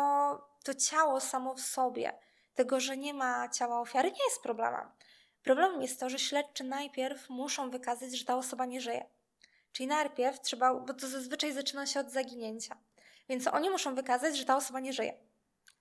[0.65, 2.19] to ciało samo w sobie,
[2.55, 4.91] tego, że nie ma ciała ofiary, nie jest problemem.
[5.43, 9.07] Problemem jest to, że śledczy najpierw muszą wykazać, że ta osoba nie żyje.
[9.73, 12.77] Czyli najpierw trzeba, bo to zazwyczaj zaczyna się od zaginięcia.
[13.29, 15.15] Więc oni muszą wykazać, że ta osoba nie żyje.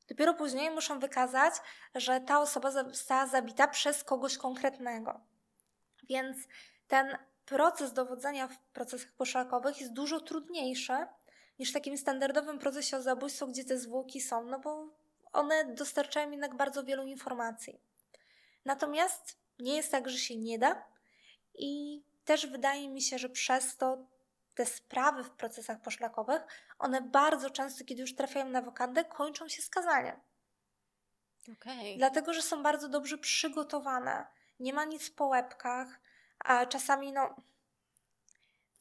[0.07, 1.53] Dopiero później muszą wykazać,
[1.95, 5.19] że ta osoba została zabita przez kogoś konkretnego.
[6.10, 6.38] Więc
[6.88, 10.93] ten proces dowodzenia w procesach poszlakowych jest dużo trudniejszy
[11.60, 14.88] niż w takim standardowym procesie o zabójstwo, gdzie te zwłoki są, no bo
[15.33, 17.79] one dostarczają jednak bardzo wielu informacji.
[18.65, 20.86] Natomiast nie jest tak, że się nie da
[21.55, 23.97] i też wydaje mi się, że przez to
[24.58, 26.41] te sprawy w procesach poszlakowych,
[26.80, 30.20] one bardzo często, kiedy już trafiają na wokandę, kończą się skazaniem.
[31.43, 31.98] Okay.
[31.98, 34.28] Dlatego, że są bardzo dobrze przygotowane.
[34.60, 36.00] Nie ma nic po łebkach,
[36.39, 37.36] a czasami no,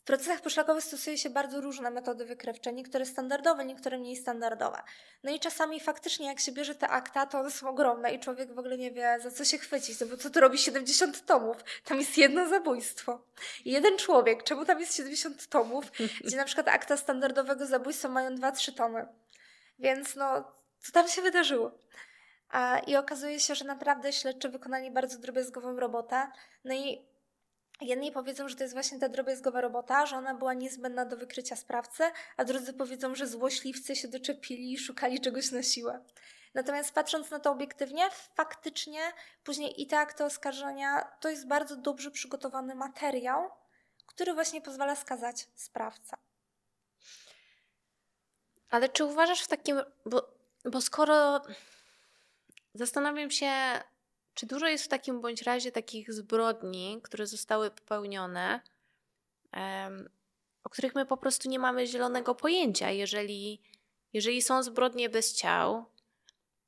[0.06, 4.82] procesach poszlakowych stosuje się bardzo różne metody wykrywcze, niektóre standardowe, niektóre mniej standardowe.
[5.24, 8.54] No i czasami faktycznie jak się bierze te akta, to one są ogromne i człowiek
[8.54, 11.56] w ogóle nie wie za co się chwycić, no bo co tu robi 70 tomów?
[11.84, 13.20] Tam jest jedno zabójstwo.
[13.64, 15.84] Jeden człowiek, czemu tam jest 70 tomów,
[16.24, 19.06] gdzie na przykład akta standardowego zabójstwa mają 2-3 tomy.
[19.78, 21.78] Więc no, co tam się wydarzyło?
[22.86, 26.26] I okazuje się, że naprawdę śledczy wykonali bardzo drobiazgową robotę.
[26.64, 27.02] No i
[27.80, 31.56] Jedni powiedzą, że to jest właśnie ta drobiazgowa robota, że ona była niezbędna do wykrycia
[31.56, 32.02] sprawcy,
[32.36, 36.04] a drudzy powiedzą, że złośliwcy się doczepili i szukali czegoś na siłę.
[36.54, 39.00] Natomiast patrząc na to obiektywnie, faktycznie
[39.44, 43.50] później i te akty oskarżenia to jest bardzo dobrze przygotowany materiał,
[44.06, 46.16] który właśnie pozwala skazać sprawcę.
[48.70, 50.28] Ale czy uważasz w takim, bo,
[50.64, 51.40] bo skoro
[52.74, 53.50] zastanawiam się,
[54.36, 58.60] czy dużo jest w takim bądź razie takich zbrodni, które zostały popełnione,
[59.52, 60.08] um,
[60.64, 63.60] o których my po prostu nie mamy zielonego pojęcia, jeżeli,
[64.12, 65.84] jeżeli są zbrodnie bez ciał?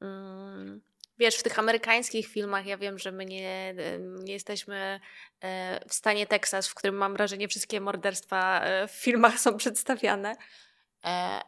[0.01, 0.81] Um,
[1.19, 5.01] wiesz, w tych amerykańskich filmach, ja wiem, że my nie, nie jesteśmy
[5.41, 10.37] e, w stanie Teksas, w którym mam wrażenie, wszystkie morderstwa e, w filmach są przedstawiane.
[11.05, 11.41] E,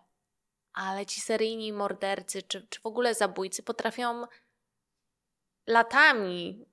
[0.72, 4.26] ale ci seryjni mordercy, czy, czy w ogóle zabójcy potrafią
[5.70, 6.66] latami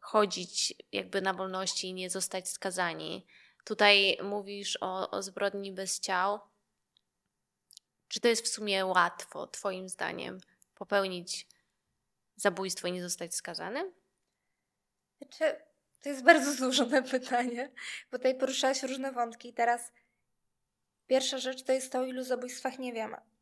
[0.00, 3.26] chodzić jakby na wolności i nie zostać skazani.
[3.64, 6.40] Tutaj mówisz o, o zbrodni bez ciał.
[8.08, 10.40] Czy to jest w sumie łatwo, Twoim zdaniem,
[10.74, 11.46] popełnić
[12.36, 13.92] zabójstwo i nie zostać skazanym?
[15.18, 15.64] Znaczy,
[16.00, 17.72] to jest bardzo złożone pytanie,
[18.10, 19.54] bo tutaj poruszałaś różne wątki.
[19.54, 19.92] Teraz
[21.06, 23.33] pierwsza rzecz to jest to, ilu zabójstwach nie wiemy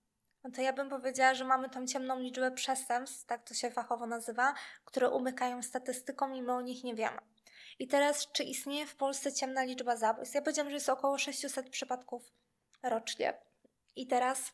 [0.45, 4.07] no to ja bym powiedziała, że mamy tą ciemną liczbę przestępstw, tak to się fachowo
[4.07, 7.19] nazywa, które umykają statystykom i my o nich nie wiemy.
[7.79, 10.35] I teraz, czy istnieje w Polsce ciemna liczba zabójstw?
[10.35, 12.33] Ja powiedziałam, że jest około 600 przypadków
[12.83, 13.39] rocznie.
[13.97, 14.53] I teraz,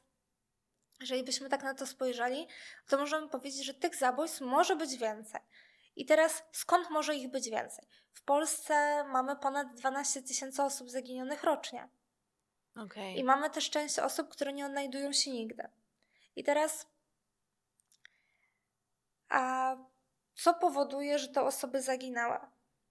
[1.00, 2.46] jeżeli byśmy tak na to spojrzeli,
[2.88, 5.40] to możemy powiedzieć, że tych zabójstw może być więcej.
[5.96, 7.88] I teraz, skąd może ich być więcej?
[8.12, 11.88] W Polsce mamy ponad 12 tysięcy osób zaginionych rocznie.
[12.84, 13.12] Okay.
[13.12, 15.68] I mamy też część osób, które nie odnajdują się nigdy.
[16.36, 16.86] I teraz,
[19.28, 19.76] a
[20.34, 22.38] co powoduje, że te osoby zaginęły?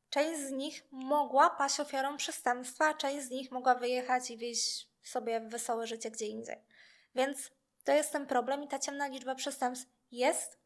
[0.10, 5.40] Część z nich mogła paść ofiarą przestępstwa, część z nich mogła wyjechać i wieść sobie
[5.40, 6.64] wesołe życie gdzie indziej.
[7.16, 7.52] Więc
[7.84, 10.60] to jest ten problem i ta ciemna liczba przestępstw jest,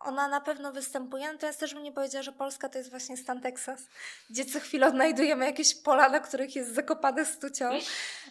[0.00, 3.40] ona na pewno występuje, natomiast też bym nie powiedziała, że Polska to jest właśnie stan
[3.40, 3.82] Teksas,
[4.30, 7.70] gdzie co chwilę odnajdujemy jakieś pola, na których jest zakopane stucią,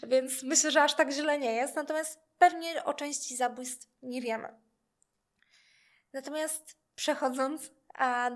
[0.03, 4.47] więc myślę, że aż tak źle nie jest, natomiast pewnie o części zabójstw nie wiemy.
[6.13, 7.71] Natomiast przechodząc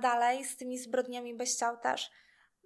[0.01, 2.11] dalej z tymi zbrodniami bez ciał też,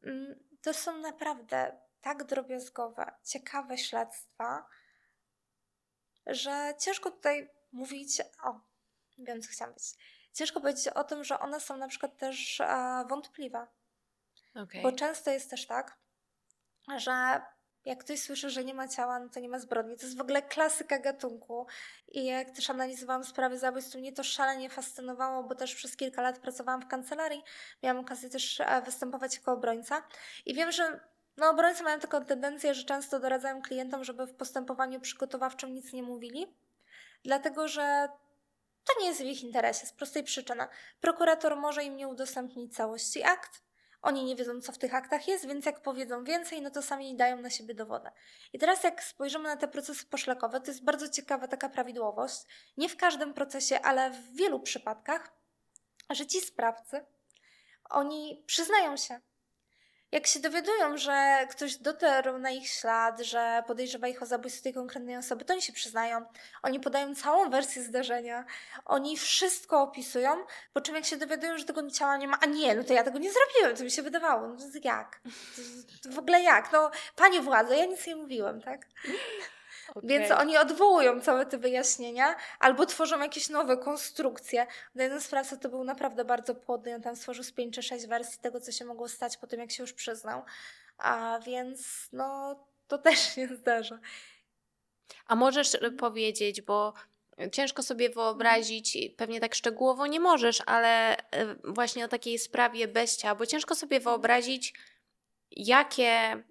[0.03, 4.65] mm, to są naprawdę tak drobiazgowe, ciekawe śledztwa,
[6.27, 8.59] że ciężko tutaj mówić o,
[9.17, 9.95] wiem co chciałam powiedzieć,
[10.35, 13.67] ciężko powiedzieć o tym, że one są na przykład też e, wątpliwe.
[14.55, 14.81] Okay.
[14.81, 15.97] Bo często jest też tak,
[16.97, 17.41] że
[17.85, 19.97] jak ktoś słyszy, że nie ma ciała, no to nie ma zbrodni.
[19.97, 21.67] To jest w ogóle klasyka gatunku.
[22.07, 26.39] I jak też analizowałam sprawy zabójstw, mnie to szalenie fascynowało, bo też przez kilka lat
[26.39, 27.43] pracowałam w kancelarii.
[27.83, 30.03] Miałam okazję też e, występować jako obrońca.
[30.45, 30.99] I wiem, że
[31.37, 36.03] no, obrońcy mają taką tendencję, że często doradzają klientom, żeby w postępowaniu przygotowawczym nic nie
[36.03, 36.55] mówili,
[37.23, 38.09] dlatego że
[38.85, 40.67] to nie jest w ich interesie z prostej przyczyny.
[41.01, 43.65] Prokurator może im nie udostępnić całości akt,
[44.05, 47.15] oni nie wiedzą, co w tych aktach jest, więc jak powiedzą więcej, no to sami
[47.15, 48.09] dają na siebie dowody.
[48.53, 52.41] I teraz, jak spojrzymy na te procesy poszlakowe, to jest bardzo ciekawa taka prawidłowość.
[52.77, 55.33] Nie w każdym procesie, ale w wielu przypadkach,
[56.09, 57.05] że ci sprawcy,
[57.89, 59.19] oni przyznają się,
[60.11, 64.73] jak się dowiadują, że ktoś dotarł na ich ślad, że podejrzewa ich o zabójstwo tej
[64.73, 66.25] konkretnej osoby, to oni się przyznają.
[66.63, 68.45] Oni podają całą wersję zdarzenia.
[68.85, 72.75] Oni wszystko opisują, po czym jak się dowiadują, że tego ciała nie ma, a nie,
[72.75, 74.47] no to ja tego nie zrobiłem, to mi się wydawało.
[74.47, 75.21] No jak?
[76.03, 76.71] To w ogóle jak?
[76.71, 78.87] No, panie władze, ja nic nie mówiłem, tak?
[79.89, 80.03] Okay.
[80.09, 84.67] Więc oni odwołują całe te wyjaśnienia albo tworzą jakieś nowe konstrukcje.
[84.95, 88.07] No jeden sprawca to był naprawdę bardzo płodny, on tam stworzył z 5 czy 6
[88.07, 90.43] wersji tego, co się mogło stać po tym, jak się już przyznał.
[90.97, 93.99] A więc no, to też się zdarza.
[95.27, 96.93] A możesz e, powiedzieć, bo
[97.51, 103.35] ciężko sobie wyobrazić, pewnie tak szczegółowo nie możesz, ale e, właśnie o takiej sprawie beścia,
[103.35, 104.73] bo ciężko sobie wyobrazić,
[105.51, 106.43] jakie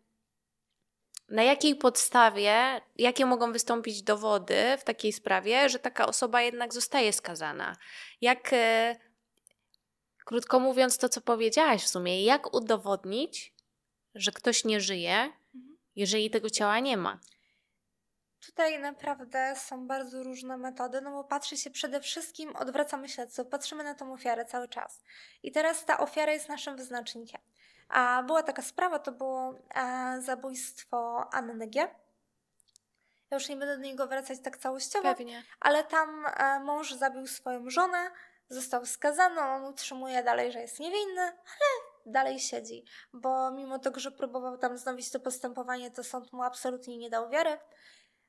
[1.28, 7.12] na jakiej podstawie, jakie mogą wystąpić dowody w takiej sprawie, że taka osoba jednak zostaje
[7.12, 7.76] skazana?
[8.20, 8.96] Jak, e,
[10.24, 13.54] krótko mówiąc, to co powiedziałaś w sumie, jak udowodnić,
[14.14, 15.32] że ktoś nie żyje
[15.96, 17.20] jeżeli tego ciała nie ma?
[18.46, 23.84] Tutaj naprawdę są bardzo różne metody, no bo patrzy się przede wszystkim, odwracamy śledztwo, patrzymy
[23.84, 25.02] na tą ofiarę cały czas.
[25.42, 27.40] I teraz ta ofiara jest naszym wyznacznikiem.
[27.88, 31.80] A była taka sprawa, to było e, zabójstwo Anny G.
[33.30, 35.42] Ja już nie będę do niego wracać tak całościowo, Pewnie.
[35.60, 38.10] ale tam e, mąż zabił swoją żonę,
[38.48, 44.10] został skazany, on utrzymuje dalej, że jest niewinny, ale dalej siedzi, bo mimo tego, że
[44.10, 47.58] próbował tam znowić to postępowanie, to sąd mu absolutnie nie dał wiary.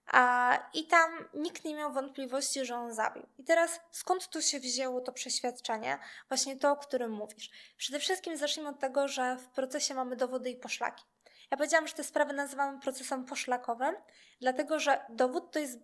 [0.08, 3.28] A, I tam nikt nie miał wątpliwości, że on zabił.
[3.38, 7.50] I teraz skąd tu się wzięło to przeświadczenie, właśnie to, o którym mówisz?
[7.78, 11.04] Przede wszystkim zacznijmy od tego, że w procesie mamy dowody i poszlaki.
[11.52, 13.96] Ja powiedziałam, że te sprawy nazywamy procesem poszlakowym,
[14.42, 15.80] dlatego że dowód to jest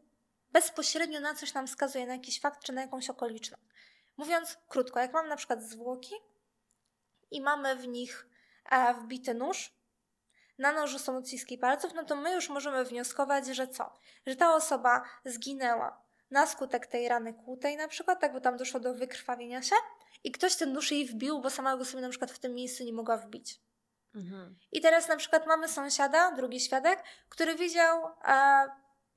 [0.52, 3.64] bezpośrednio na coś nam wskazuje, na jakiś fakt czy na jakąś okoliczność.
[4.18, 6.16] Mówiąc krótko, jak mam na przykład zwłoki
[7.32, 8.28] i mamy w nich
[8.72, 9.74] e, wbity nóż,
[10.62, 13.94] na nożu są odciski palców, no to my już możemy wnioskować, że co?
[14.28, 16.02] Że ta osoba zginęła
[16.32, 19.76] na skutek tej rany kłutej na przykład, tak, bo tam doszło do wykrwawienia się
[20.24, 22.84] i ktoś ten nóż jej wbił, bo sama go sobie na przykład w tym miejscu
[22.84, 23.60] nie mogła wbić.
[24.16, 24.56] Mhm.
[24.72, 28.66] I teraz na przykład mamy sąsiada, drugi świadek, który widział, e,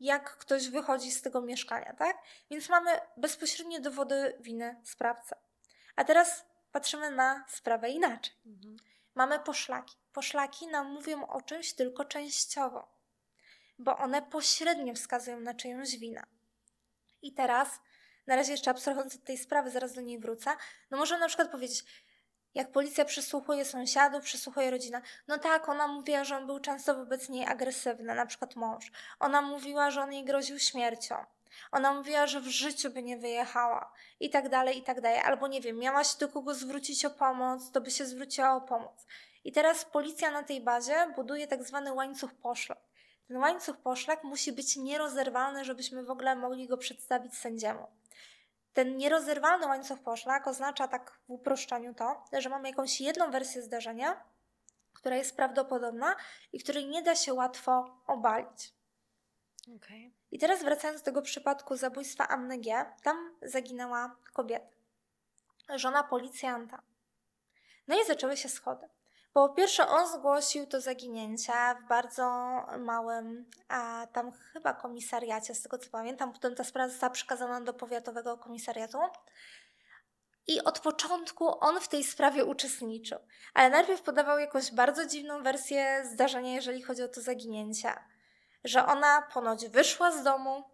[0.00, 2.16] jak ktoś wychodzi z tego mieszkania, tak?
[2.50, 5.34] Więc mamy bezpośrednie dowody winy sprawcy.
[5.96, 8.34] A teraz patrzymy na sprawę inaczej.
[8.46, 8.76] Mhm.
[9.14, 10.03] Mamy poszlaki.
[10.14, 12.88] Poszlaki nam mówią o czymś tylko częściowo,
[13.78, 16.22] bo one pośrednio wskazują na czyjąś winę.
[17.22, 17.80] I teraz,
[18.26, 20.50] na razie jeszcze abstrahując od tej sprawy, zaraz do niej wrócę,
[20.90, 21.84] no możemy na przykład powiedzieć,
[22.54, 25.02] jak policja przesłuchuje sąsiadów, przesłuchuje rodzinę.
[25.28, 28.92] No tak, ona mówiła, że on był często wobec niej agresywny, na przykład mąż.
[29.20, 31.14] Ona mówiła, że on jej groził śmiercią.
[31.72, 35.20] Ona mówiła, że w życiu by nie wyjechała i tak dalej, i tak dalej.
[35.20, 38.60] Albo nie wiem, miała się do kogo zwrócić o pomoc, to by się zwróciła o
[38.60, 39.06] pomoc.
[39.44, 42.78] I teraz policja na tej bazie buduje tak zwany łańcuch poszlak.
[43.28, 47.86] Ten łańcuch poszlak musi być nierozerwalny, żebyśmy w ogóle mogli go przedstawić sędziemu.
[48.72, 54.24] Ten nierozerwalny łańcuch poszlak oznacza tak w uproszczeniu to, że mamy jakąś jedną wersję zdarzenia,
[54.92, 56.16] która jest prawdopodobna
[56.52, 58.74] i której nie da się łatwo obalić.
[59.76, 60.10] Okay.
[60.30, 64.66] I teraz wracając do tego przypadku zabójstwa Anny G., tam zaginęła kobieta,
[65.74, 66.82] żona policjanta.
[67.88, 68.88] No i zaczęły się schody.
[69.34, 72.24] Po pierwsze, on zgłosił to zaginięcie w bardzo
[72.78, 76.32] małym, a tam chyba komisariacie, z tego co pamiętam.
[76.32, 78.98] Potem ta sprawa została przekazana do powiatowego komisariatu.
[80.46, 83.18] I od początku on w tej sprawie uczestniczył.
[83.54, 87.94] Ale najpierw podawał jakąś bardzo dziwną wersję zdarzenia, jeżeli chodzi o to zaginięcie.
[88.64, 90.64] Że ona ponoć wyszła z domu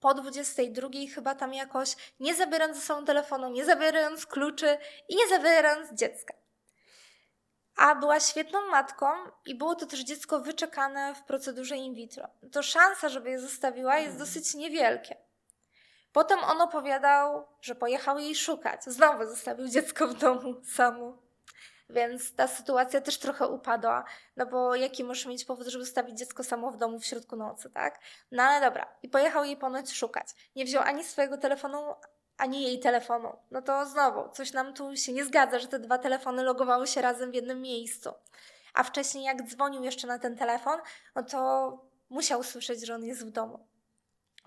[0.00, 4.78] po 22 chyba tam jakoś, nie zabierając ze sobą telefonu, nie zabierając kluczy
[5.08, 6.45] i nie zabierając dziecka
[7.76, 9.06] a była świetną matką
[9.46, 12.28] i było to też dziecko wyczekane w procedurze in vitro.
[12.52, 14.18] To szansa, żeby je zostawiła, jest mhm.
[14.18, 15.16] dosyć niewielkie.
[16.12, 18.84] Potem on opowiadał, że pojechał jej szukać.
[18.84, 21.18] Znowu zostawił dziecko w domu samu.
[21.90, 24.04] Więc ta sytuacja też trochę upadła,
[24.36, 27.70] no bo jaki możesz mieć powód, żeby zostawić dziecko samo w domu w środku nocy,
[27.70, 28.00] tak?
[28.30, 28.86] No ale dobra.
[29.02, 30.26] I pojechał jej ponoć szukać.
[30.56, 31.94] Nie wziął ani swojego telefonu,
[32.38, 33.36] ani jej telefonu.
[33.50, 37.02] No to znowu, coś nam tu się nie zgadza, że te dwa telefony logowały się
[37.02, 38.10] razem w jednym miejscu.
[38.74, 40.80] A wcześniej, jak dzwonił jeszcze na ten telefon,
[41.14, 41.70] no to
[42.10, 43.66] musiał słyszeć, że on jest w domu.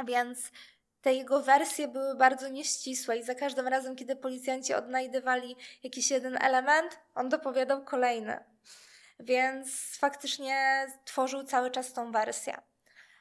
[0.06, 0.52] Więc
[1.02, 6.38] te jego wersje były bardzo nieścisłe i za każdym razem, kiedy policjanci odnajdywali jakiś jeden
[6.42, 8.44] element, on dopowiadał kolejny.
[9.20, 12.62] Więc faktycznie tworzył cały czas tą wersję.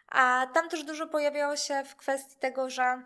[0.09, 3.03] A tam też dużo pojawiało się w kwestii tego, że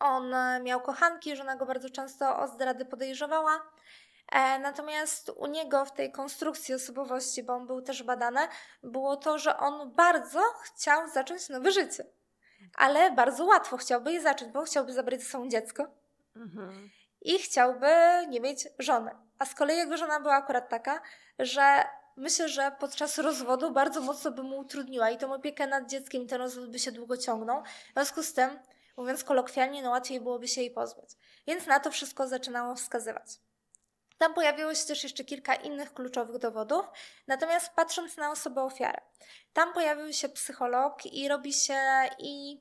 [0.00, 3.62] on e, miał kochanki, żona go bardzo często o zdrady podejrzewała.
[4.32, 8.40] E, natomiast u niego w tej konstrukcji osobowości, bo on był też badany,
[8.82, 12.06] było to, że on bardzo chciał zacząć nowe życie.
[12.76, 15.86] Ale bardzo łatwo chciałby je zacząć, bo chciałby zabrać ze sobą dziecko
[16.36, 16.90] mhm.
[17.20, 17.86] i chciałby
[18.28, 19.10] nie mieć żony.
[19.38, 21.02] A z kolei jego żona była akurat taka,
[21.38, 21.84] że
[22.16, 26.26] myślę, że podczas rozwodu bardzo mocno by mu utrudniła i tą opiekę nad dzieckiem i
[26.26, 27.62] ten rozwód by się długo ciągnął.
[27.62, 28.58] W związku z tym
[28.96, 31.10] Mówiąc kolokwialnie, no łatwiej byłoby się jej pozbyć.
[31.46, 33.40] Więc na to wszystko zaczynało wskazywać.
[34.18, 36.86] Tam pojawiło się też jeszcze kilka innych kluczowych dowodów,
[37.26, 39.00] natomiast patrząc na osobę ofiary,
[39.52, 41.78] tam pojawił się psycholog i robi się
[42.18, 42.60] i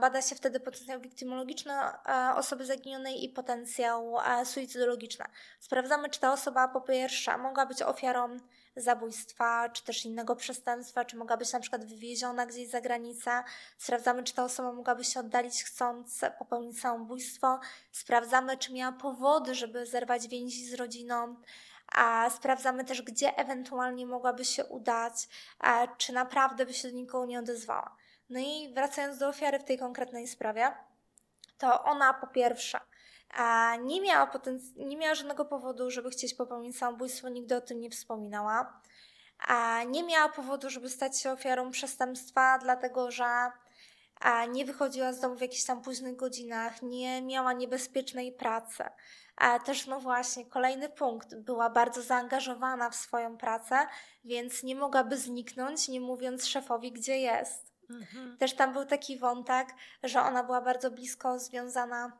[0.00, 1.74] bada się wtedy potencjał wiktymologiczny
[2.34, 5.24] osoby zaginionej i potencjał suicydologiczny.
[5.60, 8.36] Sprawdzamy, czy ta osoba po pierwsze mogła być ofiarą
[8.76, 13.42] zabójstwa, czy też innego przestępstwa, czy mogła być na przykład wywieziona gdzieś za granicę.
[13.78, 17.60] Sprawdzamy, czy ta osoba mogłaby się oddalić chcąc popełnić samobójstwo.
[17.92, 21.36] Sprawdzamy, czy miała powody, żeby zerwać więzi z rodziną.
[21.92, 25.28] a sprawdzamy też, gdzie ewentualnie mogłaby się udać,
[25.98, 27.96] czy naprawdę by się do nikogo nie odezwała.
[28.30, 30.72] No i wracając do ofiary w tej konkretnej sprawie,
[31.58, 32.80] to ona po pierwsze
[33.84, 37.90] nie miała, potenc- nie miała żadnego powodu, żeby chcieć popełnić samobójstwo, nigdy o tym nie
[37.90, 38.80] wspominała.
[39.38, 43.50] A nie miała powodu, żeby stać się ofiarą przestępstwa, dlatego że
[44.20, 48.84] a nie wychodziła z domu w jakichś tam późnych godzinach, nie miała niebezpiecznej pracy.
[49.36, 53.86] A też, no właśnie, kolejny punkt, była bardzo zaangażowana w swoją pracę,
[54.24, 57.72] więc nie mogłaby zniknąć, nie mówiąc szefowi, gdzie jest.
[57.90, 58.36] Mhm.
[58.38, 59.68] Też tam był taki wątek,
[60.02, 62.12] że ona była bardzo blisko związana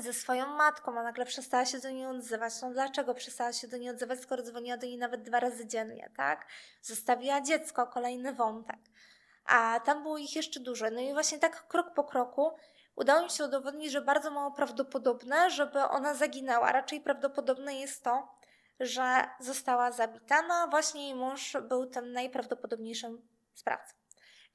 [0.00, 2.52] ze swoją matką, a nagle przestała się do niej odzywać.
[2.62, 6.10] No dlaczego przestała się do niej odzywać, skoro dzwoniła do niej nawet dwa razy dziennie,
[6.16, 6.46] tak?
[6.82, 8.80] Zostawiła dziecko, kolejny wątek.
[9.44, 10.90] A tam było ich jeszcze dużo.
[10.90, 12.52] No i właśnie tak krok po kroku
[12.96, 16.72] udało mi się udowodnić, że bardzo mało prawdopodobne, żeby ona zaginęła.
[16.72, 18.28] Raczej prawdopodobne jest to,
[18.80, 20.42] że została zabita.
[20.42, 23.94] No a właśnie jej mąż był tym najprawdopodobniejszym sprawcą.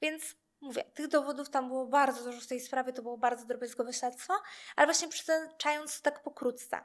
[0.02, 3.92] Więc mówię, tych dowodów tam było bardzo dużo w tej sprawie, to było bardzo drobiazgowe
[3.92, 4.34] śledztwo,
[4.76, 6.80] ale właśnie przytaczając tak pokrótce.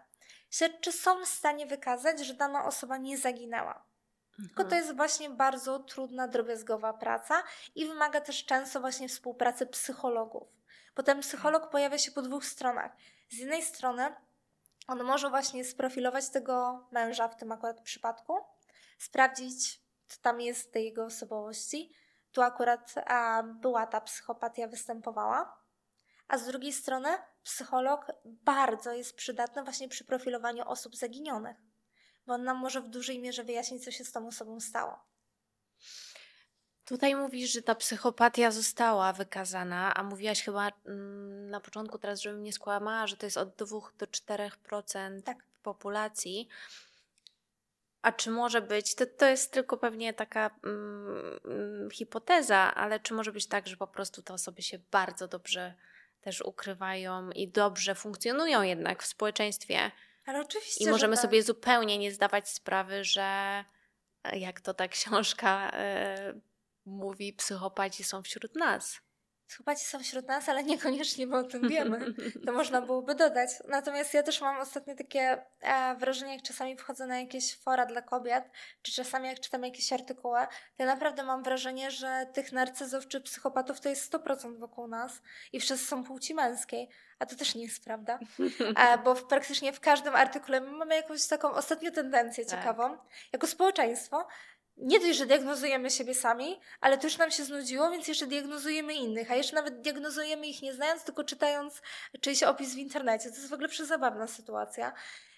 [0.52, 3.84] Śledczy są w stanie wykazać, że dana osoba nie zaginęła.
[4.32, 4.48] Mhm.
[4.48, 7.44] Tylko to jest właśnie bardzo trudna, drobiazgowa praca
[7.76, 10.48] i wymaga też często właśnie współpracy psychologów.
[10.96, 12.92] Bo ten psycholog pojawia się po dwóch stronach.
[13.30, 14.16] Z jednej strony
[14.88, 18.38] on może właśnie sprofilować tego męża w tym akurat przypadku,
[18.98, 21.94] sprawdzić, co tam jest w tej jego osobowości,
[22.32, 25.58] tu akurat a, była ta psychopatia występowała.
[26.28, 27.10] A z drugiej strony
[27.44, 31.58] psycholog bardzo jest przydatny właśnie przy profilowaniu osób zaginionych,
[32.26, 35.00] bo on nam może w dużej mierze wyjaśnić, co się z tą osobą stało.
[36.86, 42.44] Tutaj mówisz, że ta psychopatia została wykazana, a mówiłaś chyba mm, na początku teraz, żebym
[42.44, 45.38] nie skłamała, że to jest od 2 do 4% tak.
[45.64, 46.48] populacji.
[48.02, 53.32] A czy może być, to, to jest tylko pewnie taka mm, hipoteza, ale czy może
[53.32, 55.74] być tak, że po prostu te osoby się bardzo dobrze
[56.22, 59.92] też ukrywają i dobrze funkcjonują jednak w społeczeństwie?
[60.26, 60.86] Ale oczywiście.
[60.86, 61.22] I możemy tak.
[61.22, 63.64] sobie zupełnie nie zdawać sprawy, że
[64.24, 66.42] e, jak to ta książka y,
[66.86, 69.02] mówi, psychopaci są wśród nas.
[69.48, 72.00] Psychopaci są wśród nas, ale niekoniecznie my o tym wiemy.
[72.46, 73.50] To można byłoby dodać.
[73.68, 78.02] Natomiast ja też mam ostatnio takie e, wrażenie, jak czasami wchodzę na jakieś fora dla
[78.02, 78.44] kobiet,
[78.82, 80.40] czy czasami jak czytam jakieś artykuły,
[80.78, 85.22] to ja naprawdę mam wrażenie, że tych narcyzów czy psychopatów to jest 100% wokół nas
[85.54, 86.90] i wszyscy są płci męskiej.
[87.20, 88.20] A to też nie jest prawda,
[88.76, 92.60] e, bo w, praktycznie w każdym artykule mamy jakąś taką ostatnią tendencję tak.
[92.60, 92.98] ciekawą,
[93.34, 94.28] jako społeczeństwo,
[94.78, 98.94] nie dość, że diagnozujemy siebie sami, ale to już nam się znudziło, więc jeszcze diagnozujemy
[98.94, 101.82] innych, a jeszcze nawet diagnozujemy ich nie znając, tylko czytając
[102.22, 103.30] czyjś opis w internecie.
[103.30, 104.94] To jest w ogóle przezabawna sytuacja.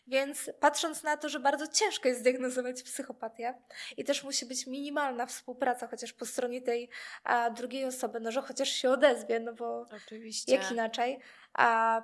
[0.07, 3.53] Więc patrząc na to, że bardzo ciężko jest diagnozować psychopatię
[3.97, 6.89] i też musi być minimalna współpraca, chociaż po stronie tej
[7.23, 10.55] a, drugiej osoby, no że chociaż się odezwie, no bo Oczywiście.
[10.55, 11.19] jak inaczej.
[11.53, 12.01] A,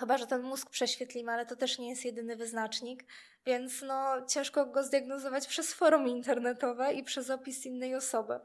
[0.00, 3.04] chyba, że ten mózg prześwietlimy, ale to też nie jest jedyny wyznacznik
[3.46, 8.40] więc no, ciężko go zdiagnozować przez forum internetowe i przez opis innej osoby.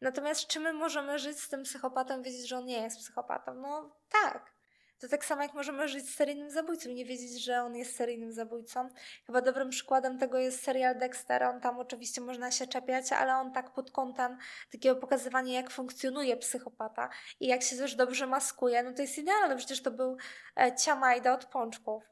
[0.00, 3.54] Natomiast czy my możemy żyć z tym psychopatą, wiedzieć, że on nie jest psychopatą?
[3.54, 4.60] No tak.
[5.00, 8.32] To tak samo jak możemy żyć z seryjnym zabójcą, nie wiedzieć, że on jest seryjnym
[8.32, 8.88] zabójcą.
[9.26, 11.42] Chyba dobrym przykładem tego jest serial Dexter.
[11.42, 14.38] On tam oczywiście można się czepiać, ale on tak pod kątem
[14.72, 17.08] takiego pokazywania, jak funkcjonuje psychopata
[17.40, 19.56] i jak się też dobrze maskuje, no to jest idealne.
[19.56, 20.16] Przecież to był
[20.56, 22.09] e, Ciamajda od pączków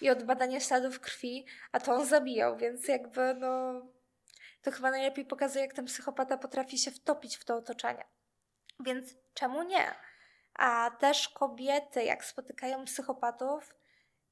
[0.00, 3.82] i od badania śladów krwi, a to on zabijał, więc jakby no
[4.62, 8.04] to chyba najlepiej pokazuje, jak ten psychopata potrafi się wtopić w to otoczenie.
[8.80, 9.94] Więc czemu nie?
[10.54, 13.74] A też kobiety, jak spotykają psychopatów,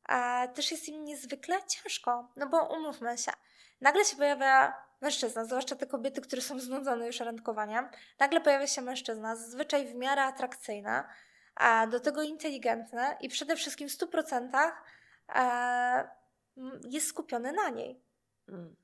[0.05, 3.33] a też jest im niezwykle ciężko, no bo umówmy się,
[3.81, 7.89] nagle się pojawia mężczyzna, zwłaszcza te kobiety, które są znudzone już randkowaniem,
[8.19, 11.03] nagle pojawia się mężczyzna, zazwyczaj w miarę atrakcyjny,
[11.55, 14.71] a do tego inteligentny i przede wszystkim w 100%
[16.91, 18.01] jest skupiony na niej.
[18.49, 18.77] Mm.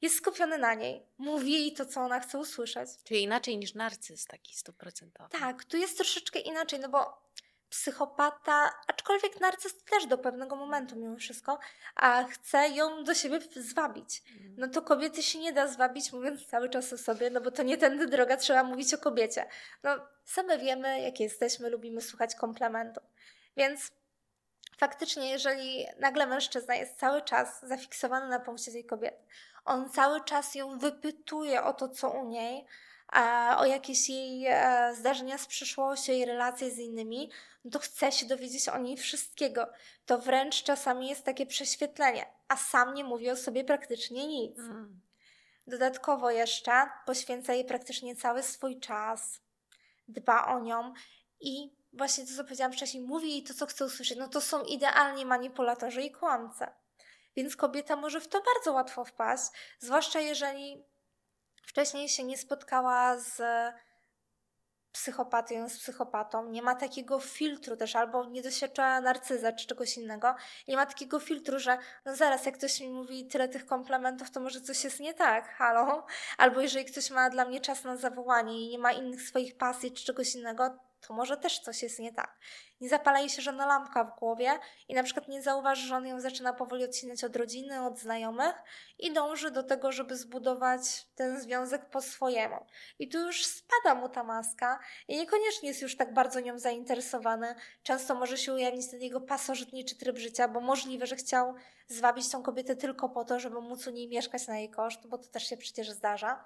[0.00, 1.06] Jest skupiony na niej.
[1.18, 2.90] Mówi jej to, co ona chce usłyszeć.
[3.04, 5.30] Czyli inaczej niż narcyz taki stuprocentowy.
[5.38, 7.28] Tak, tu jest troszeczkę inaczej, no bo
[7.70, 11.58] psychopata, aczkolwiek narcyz też do pewnego momentu mimo wszystko,
[11.94, 14.22] a chce ją do siebie zwabić.
[14.40, 14.54] Mm.
[14.58, 17.62] No to kobiety się nie da zwabić mówiąc cały czas o sobie, no bo to
[17.62, 19.48] nie tędy droga, trzeba mówić o kobiecie.
[19.82, 19.90] No
[20.24, 23.02] same wiemy, jakie jesteśmy, lubimy słuchać komplementów.
[23.56, 23.90] Więc
[24.78, 29.22] faktycznie, jeżeli nagle mężczyzna jest cały czas zafiksowany na punkcie tej kobiety,
[29.64, 32.66] on cały czas ją wypytuje o to, co u niej,
[33.56, 37.30] o jakieś jej e, zdarzenia z przeszłości, jej relacje z innymi,
[37.64, 39.66] no to chce się dowiedzieć o niej wszystkiego.
[40.06, 44.58] To wręcz czasami jest takie prześwietlenie, a sam nie mówi o sobie praktycznie nic.
[44.58, 45.00] Mm.
[45.66, 46.72] Dodatkowo jeszcze
[47.06, 49.40] poświęca jej praktycznie cały swój czas,
[50.08, 50.92] dba o nią
[51.40, 54.18] i właśnie to, co powiedziałam wcześniej, mówi jej to, co chce usłyszeć.
[54.18, 56.66] No to są idealni manipulatorzy i kłamcy.
[57.36, 59.44] Więc kobieta może w to bardzo łatwo wpaść,
[59.78, 60.84] zwłaszcza jeżeli
[61.62, 63.42] wcześniej się nie spotkała z
[64.92, 70.34] psychopatią, z psychopatą, nie ma takiego filtru też, albo nie doświadczyła narcyza czy czegoś innego,
[70.68, 74.40] nie ma takiego filtru, że no zaraz, jak ktoś mi mówi tyle tych komplementów, to
[74.40, 76.06] może coś jest nie tak, halo?
[76.38, 79.92] Albo jeżeli ktoś ma dla mnie czas na zawołanie i nie ma innych swoich pasji
[79.92, 82.38] czy czegoś innego, to może też coś jest nie tak.
[82.80, 86.06] Nie zapala jej się żadna lampka w głowie i na przykład nie zauważy, że on
[86.06, 88.54] ją zaczyna powoli odcinać od rodziny, od znajomych
[88.98, 92.66] i dąży do tego, żeby zbudować ten związek po swojemu.
[92.98, 94.78] I tu już spada mu ta maska
[95.08, 97.54] i niekoniecznie jest już tak bardzo nią zainteresowany.
[97.82, 101.54] Często może się ujawnić ten jego pasożytniczy tryb życia, bo możliwe, że chciał
[101.88, 105.18] zwabić tą kobietę tylko po to, żeby móc u niej mieszkać na jej koszt, bo
[105.18, 106.44] to też się przecież zdarza.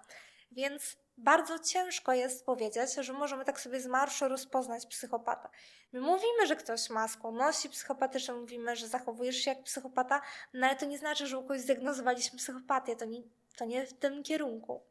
[0.53, 5.51] Więc bardzo ciężko jest powiedzieć, że możemy tak sobie z marszu rozpoznać psychopata.
[5.93, 10.77] My mówimy, że ktoś ma skłonności psychopatyczne, mówimy, że zachowujesz się jak psychopata, no ale
[10.77, 12.97] to nie znaczy, że u kogoś zdiagnozowaliśmy psychopatię.
[12.97, 13.23] To nie,
[13.57, 14.83] to nie w tym kierunku.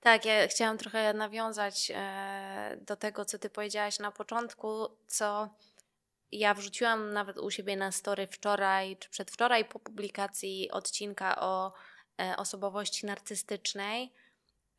[0.00, 5.48] Tak, ja chciałam trochę nawiązać e, do tego, co ty powiedziałaś na początku, co
[6.32, 11.72] ja wrzuciłam nawet u siebie na story wczoraj czy przedwczoraj po publikacji odcinka o
[12.20, 14.12] e, osobowości narcystycznej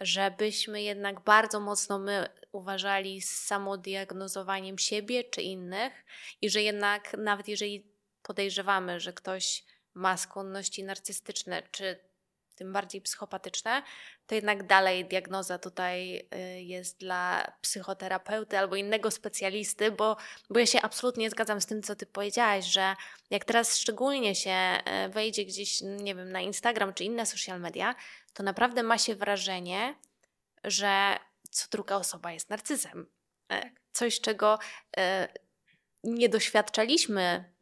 [0.06, 6.06] żebyśmy jednak bardzo mocno my uważali z samodiagnozowaniem siebie czy innych
[6.42, 7.88] i że jednak nawet jeżeli
[8.24, 12.00] podejrzewamy, że ktoś ma skłonności narcystyczne czy
[12.56, 13.84] tym bardziej psychopatyczne,
[14.28, 20.18] to jednak dalej diagnoza tutaj y, jest dla psychoterapeuty albo innego specjalisty, bo,
[20.50, 22.96] bo ja się absolutnie zgadzam z tym, co ty powiedziałaś, że
[23.30, 27.96] jak teraz szczególnie się y, wejdzie gdzieś, nie wiem, na Instagram czy inne social media,
[28.34, 29.96] to naprawdę ma się wrażenie,
[30.64, 31.20] że
[31.52, 33.08] co druga osoba jest narcyzem.
[33.50, 33.72] E, tak.
[33.92, 34.60] Coś, czego
[34.98, 35.28] e,
[36.04, 37.54] nie doświadczaliśmy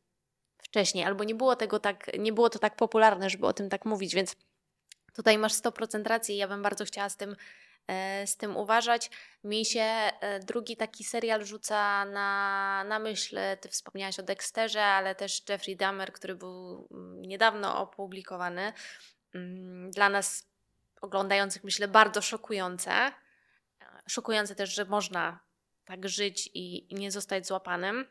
[0.58, 3.86] wcześniej, albo nie było tego tak, nie było to tak popularne, żeby o tym tak
[3.86, 4.36] mówić, więc
[5.14, 6.38] tutaj masz 100% racji.
[6.38, 7.36] Ja bym bardzo chciała z tym,
[7.88, 9.10] e, z tym uważać.
[9.44, 10.12] Mi się
[10.46, 13.38] drugi taki serial rzuca na, na myśl.
[13.62, 18.74] Ty wspomniałaś o Dexterze, ale też Jeffrey Dahmer, który był mm, niedawno opublikowany.
[19.34, 20.51] Mm, dla nas
[21.02, 23.12] oglądających, myślę, bardzo szokujące.
[24.08, 25.40] Szokujące też, że można
[25.86, 28.06] tak żyć i, nie zostać złapanym.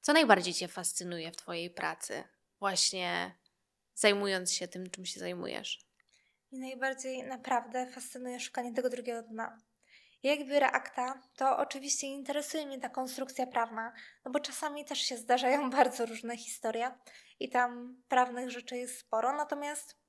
[0.00, 2.24] Co najbardziej Cię fascynuje w Twojej pracy,
[2.58, 3.34] właśnie
[3.94, 5.78] zajmując się tym, czym się zajmujesz?
[6.50, 9.58] I najbardziej naprawdę fascynuje szukanie tego drugiego dna.
[10.22, 13.92] Jak biorę akta, to oczywiście interesuje mnie ta konstrukcja prawna,
[14.24, 16.90] no bo czasami też się zdarzają bardzo różne historie
[17.40, 20.01] i tam prawnych rzeczy jest sporo, natomiast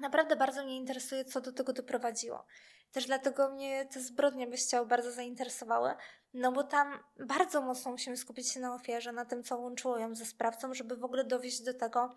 [0.00, 2.46] Naprawdę bardzo mnie interesuje, co do tego doprowadziło.
[2.92, 5.94] Też dlatego mnie te zbrodnie by chciał bardzo zainteresowały,
[6.34, 10.14] no bo tam bardzo mocno musimy skupić się na ofierze, na tym, co łączyło ją
[10.14, 12.16] ze sprawcą, żeby w ogóle dowieść do tego,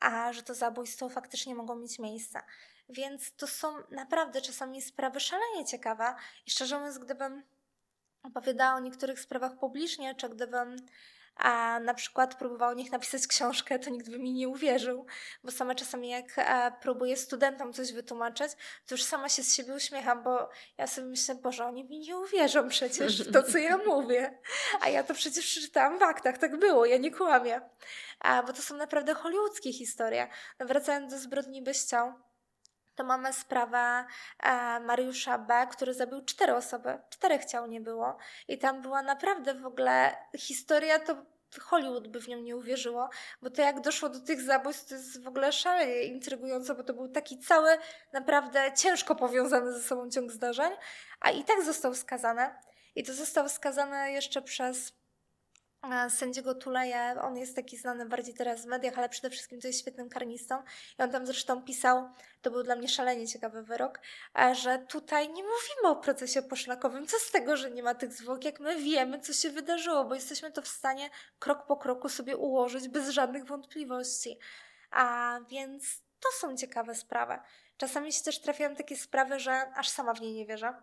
[0.00, 2.42] a że to zabójstwo faktycznie mogło mieć miejsce.
[2.88, 6.14] Więc to są naprawdę czasami sprawy szalenie ciekawe
[6.46, 7.42] i szczerze mówiąc, gdybym
[8.22, 10.76] opowiadała o niektórych sprawach publicznie, czy gdybym
[11.36, 15.06] a na przykład próbował o nich napisać książkę, to nikt by mi nie uwierzył,
[15.44, 18.52] bo sama czasami jak e, próbuję studentom coś wytłumaczyć,
[18.86, 22.16] to już sama się z siebie uśmiecham, bo ja sobie myślę, Boże, oni mi nie
[22.16, 24.38] uwierzą przecież w to, co ja mówię.
[24.80, 27.60] A ja to przecież przeczytałam w aktach, tak było, ja nie kłamię.
[28.20, 30.28] A, bo to są naprawdę hollywoodzkie historie.
[30.58, 32.14] No, wracając do zbrodni byścią,
[32.94, 34.04] to mamy sprawę
[34.42, 36.98] e, Mariusza B., który zabił cztery osoby.
[37.10, 38.16] Czterech ciał nie było.
[38.48, 41.16] I tam była naprawdę w ogóle historia, to
[41.60, 43.08] Hollywood by w nią nie uwierzyło,
[43.42, 46.94] bo to jak doszło do tych zabójstw, to jest w ogóle szalenie intrygujące, bo to
[46.94, 47.78] był taki cały,
[48.12, 50.72] naprawdę ciężko powiązany ze sobą ciąg zdarzeń,
[51.20, 52.50] a i tak został skazany.
[52.94, 54.92] I to został skazany jeszcze przez
[56.08, 57.22] sędziego Tuleja.
[57.22, 60.62] On jest taki znany bardziej teraz w mediach, ale przede wszystkim to jest świetnym karnistą.
[60.98, 62.08] I on tam zresztą pisał,
[62.42, 64.00] to był dla mnie szalenie ciekawy wyrok,
[64.52, 67.06] że tutaj nie mówimy o procesie poszlakowym.
[67.06, 70.14] Co z tego, że nie ma tych zwłok, jak my wiemy, co się wydarzyło, bo
[70.14, 74.38] jesteśmy to w stanie krok po kroku sobie ułożyć bez żadnych wątpliwości.
[74.90, 77.38] A więc to są ciekawe sprawy.
[77.76, 80.74] Czasami się też trafiają takie sprawy, że aż sama w nie nie wierzę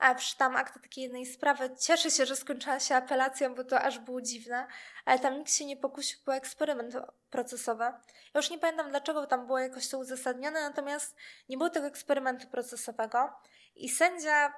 [0.00, 1.70] a przeczytałam akta takiej jednej sprawy.
[1.80, 4.66] Cieszę się, że skończyła się apelacją, bo to aż było dziwne,
[5.04, 6.94] ale tam nikt się nie pokusił, był eksperyment
[7.30, 7.84] procesowy.
[7.84, 8.00] Ja
[8.34, 11.16] już nie pamiętam dlaczego tam było jakoś to uzasadnione, natomiast
[11.48, 13.32] nie było tego eksperymentu procesowego
[13.76, 14.54] i sędzia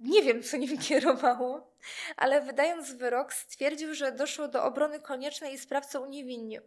[0.00, 1.76] nie wiem, co nim kierowało,
[2.16, 6.62] ale wydając wyrok stwierdził, że doszło do obrony koniecznej i sprawcę uniewinnił.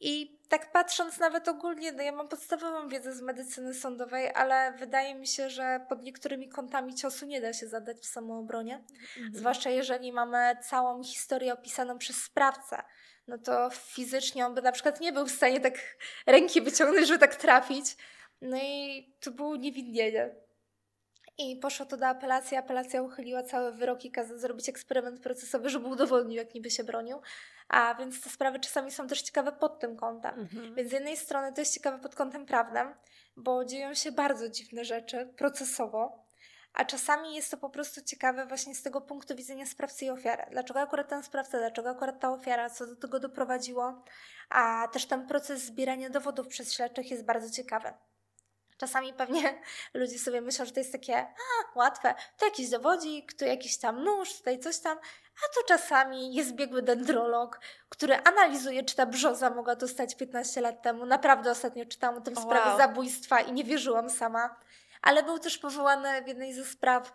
[0.00, 5.14] I tak patrząc nawet ogólnie, no ja mam podstawową wiedzę z medycyny sądowej, ale wydaje
[5.14, 8.84] mi się, że pod niektórymi kątami ciosu nie da się zadać w samoobronie.
[9.16, 9.34] Mhm.
[9.34, 12.82] Zwłaszcza jeżeli mamy całą historię opisaną przez sprawcę.
[13.26, 15.74] No to fizycznie on by na przykład nie był w stanie tak
[16.26, 17.96] ręki wyciągnąć, żeby tak trafić.
[18.40, 20.34] No i to było niewidnienie.
[21.38, 22.56] I poszło to do apelacji.
[22.56, 27.20] Apelacja uchyliła cały wyrok i kazała zrobić eksperyment procesowy, żeby udowodnił, jak niby się bronił.
[27.68, 30.40] A więc te sprawy czasami są też ciekawe pod tym kątem.
[30.40, 30.74] Mhm.
[30.74, 32.94] Więc z jednej strony to jest ciekawe pod kątem prawnym,
[33.36, 36.24] bo dzieją się bardzo dziwne rzeczy procesowo,
[36.74, 40.44] a czasami jest to po prostu ciekawe właśnie z tego punktu widzenia sprawcy i ofiary.
[40.50, 44.04] Dlaczego akurat ten sprawca, dlaczego akurat ta ofiara, co do tego doprowadziło,
[44.48, 47.92] a też ten proces zbierania dowodów przez śledczych jest bardzo ciekawy.
[48.76, 49.60] Czasami pewnie
[49.94, 54.04] ludzie sobie myślą, że to jest takie a, łatwe, to jakiś dowodzik, tu jakiś tam
[54.04, 54.98] nóż, tutaj coś tam,
[55.36, 60.82] a tu czasami jest biegły dendrolog, który analizuje, czy ta brzoza mogła dostać 15 lat
[60.82, 61.06] temu.
[61.06, 62.78] Naprawdę ostatnio czytałam o tym oh, sprawie wow.
[62.78, 64.56] zabójstwa i nie wierzyłam sama.
[65.02, 67.12] Ale był też powołany w jednej ze spraw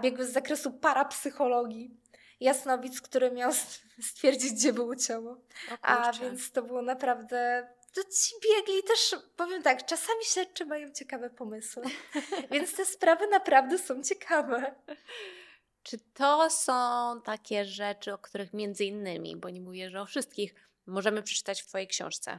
[0.00, 1.90] biegły z zakresu parapsychologii.
[2.40, 3.50] Jasnowic, który miał
[4.10, 5.36] stwierdzić, gdzie było ciało.
[5.82, 11.30] A więc to było naprawdę to ci biegli też, powiem tak, czasami śledczy mają ciekawe
[11.30, 11.82] pomysły.
[12.52, 14.74] Więc te sprawy naprawdę są ciekawe.
[15.82, 16.72] Czy to są
[17.24, 20.54] takie rzeczy, o których między innymi, bo nie mówię, że o wszystkich,
[20.86, 22.38] możemy przeczytać w Twojej książce?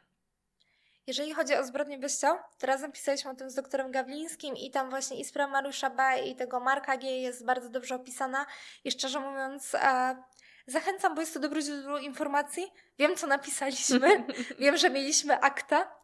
[1.08, 4.72] Jeżeli chodzi o zbrodnię bez ciał, to razem pisaliśmy o tym z doktorem Gawlińskim i
[4.72, 6.20] tam właśnie i sprawa Mariusza B.
[6.26, 7.10] i tego Marka G.
[7.10, 8.46] jest bardzo dobrze opisana
[8.84, 9.76] i szczerze mówiąc...
[9.76, 10.24] E,
[10.70, 12.74] Zachęcam, bo jest to dobre źródło informacji.
[13.00, 14.24] Wiem, co napisaliśmy,
[14.60, 15.96] wiem, że mieliśmy akta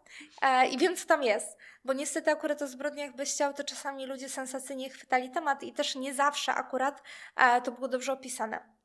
[0.42, 1.58] e, i wiem, co tam jest.
[1.84, 5.96] Bo niestety akurat o zbrodniach bez ciał to czasami ludzie sensacyjnie chwytali temat i też
[5.96, 7.04] nie zawsze akurat
[7.36, 8.76] e, to było dobrze opisane.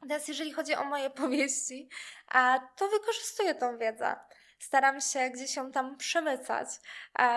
[0.00, 1.88] Teraz jeżeli chodzi o moje powieści,
[2.34, 4.16] e, to wykorzystuję tą wiedzę
[4.60, 6.68] staram się gdzieś ją tam przemycać.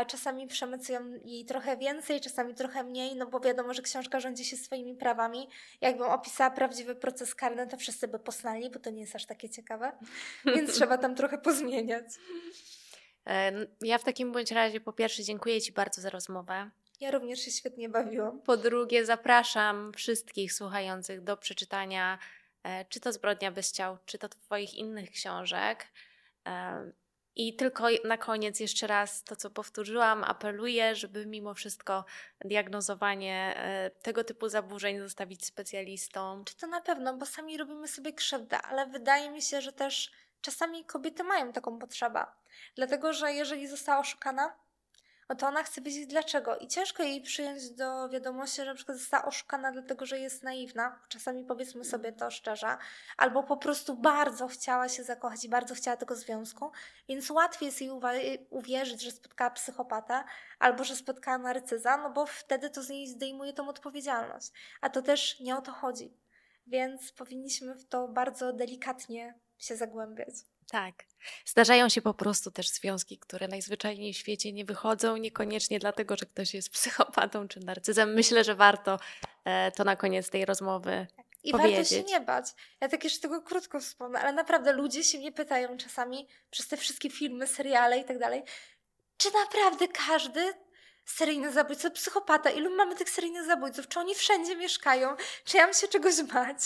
[0.07, 4.57] Czasami przemycują jej trochę więcej, czasami trochę mniej, no bo wiadomo, że książka rządzi się
[4.57, 5.49] swoimi prawami.
[5.81, 9.49] Jakbym opisała prawdziwy proces karny, to wszyscy by posnali, bo to nie jest aż takie
[9.49, 9.91] ciekawe,
[10.45, 12.05] więc trzeba tam trochę pozmieniać.
[13.81, 16.69] Ja w takim bądź razie po pierwsze dziękuję Ci bardzo za rozmowę.
[16.99, 18.41] Ja również się świetnie bawiłam.
[18.41, 22.19] Po drugie zapraszam wszystkich słuchających do przeczytania
[22.63, 25.87] e, czy to Zbrodnia bez ciał, czy to Twoich innych książek.
[27.35, 32.05] I tylko na koniec jeszcze raz to, co powtórzyłam, apeluję, żeby mimo wszystko
[32.45, 36.45] diagnozowanie e, tego typu zaburzeń zostawić specjalistom.
[36.45, 40.11] Czy to na pewno, bo sami robimy sobie krzywdę, ale wydaje mi się, że też
[40.41, 42.25] czasami kobiety mają taką potrzebę.
[42.75, 44.53] Dlatego, że jeżeli została oszukana,
[45.29, 46.57] no to ona chce wiedzieć dlaczego.
[46.57, 50.99] I ciężko jej przyjąć do wiadomości, że na przykład została oszukana dlatego, że jest naiwna.
[51.09, 52.77] Czasami powiedzmy sobie to szczerze.
[53.17, 56.71] Albo po prostu bardzo chciała się zakochać i bardzo chciała tego związku.
[57.09, 57.91] Więc łatwiej jest jej
[58.49, 60.25] uwierzyć, że spotkała psychopata
[60.59, 64.51] albo że spotkała narcyza, no bo wtedy to z niej zdejmuje tą odpowiedzialność.
[64.81, 66.17] A to też nie o to chodzi.
[66.67, 70.52] Więc powinniśmy w to bardzo delikatnie się zagłębiać.
[70.73, 70.95] Tak.
[71.45, 76.25] Zdarzają się po prostu też związki, które najzwyczajniej w świecie nie wychodzą, niekoniecznie dlatego, że
[76.25, 78.13] ktoś jest psychopatą czy narcyzem.
[78.13, 78.99] Myślę, że warto
[79.45, 81.25] e, to na koniec tej rozmowy tak.
[81.43, 81.75] I powiedzieć.
[81.75, 82.45] warto się nie bać.
[82.81, 86.77] Ja tak jeszcze tego krótko wspomnę, ale naprawdę ludzie się mnie pytają czasami przez te
[86.77, 88.43] wszystkie filmy, seriale i tak dalej,
[89.17, 90.53] czy naprawdę każdy
[91.05, 95.15] seryjny zabójca, psychopata, ilu mamy tych seryjnych zabójców, czy oni wszędzie mieszkają,
[95.45, 96.59] czy ja mam się czegoś bać?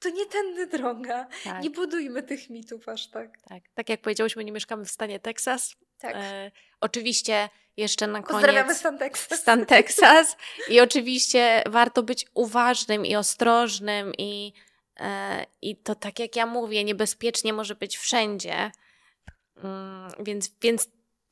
[0.00, 1.26] To nie tędy droga.
[1.44, 1.62] Tak.
[1.62, 3.38] Nie budujmy tych mitów aż tak.
[3.48, 5.76] Tak, tak jak powiedziałyśmy, nie mieszkamy w stanie Teksas.
[5.98, 6.14] Tak.
[6.16, 8.32] E, oczywiście jeszcze na koniec.
[8.32, 9.40] Pozdrawiamy stan Teksas.
[9.40, 10.36] Stan Teksas.
[10.68, 14.52] I oczywiście warto być uważnym i ostrożnym i,
[15.00, 18.70] e, i to tak jak ja mówię, niebezpiecznie może być wszędzie.
[19.64, 20.88] Mm, więc, więc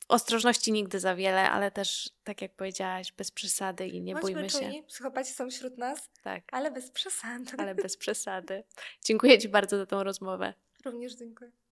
[0.09, 4.49] ostrożności nigdy za wiele, ale też, tak jak powiedziałaś, bez przesady i nie Bądźmy bójmy
[4.49, 4.77] czujni.
[4.77, 4.83] się.
[4.83, 6.43] Psychopaci są wśród nas, tak.
[6.51, 7.51] ale bez przesady.
[7.57, 8.63] Ale bez przesady.
[9.03, 10.53] Dziękuję Ci bardzo za tą rozmowę.
[10.85, 11.51] Również dziękuję.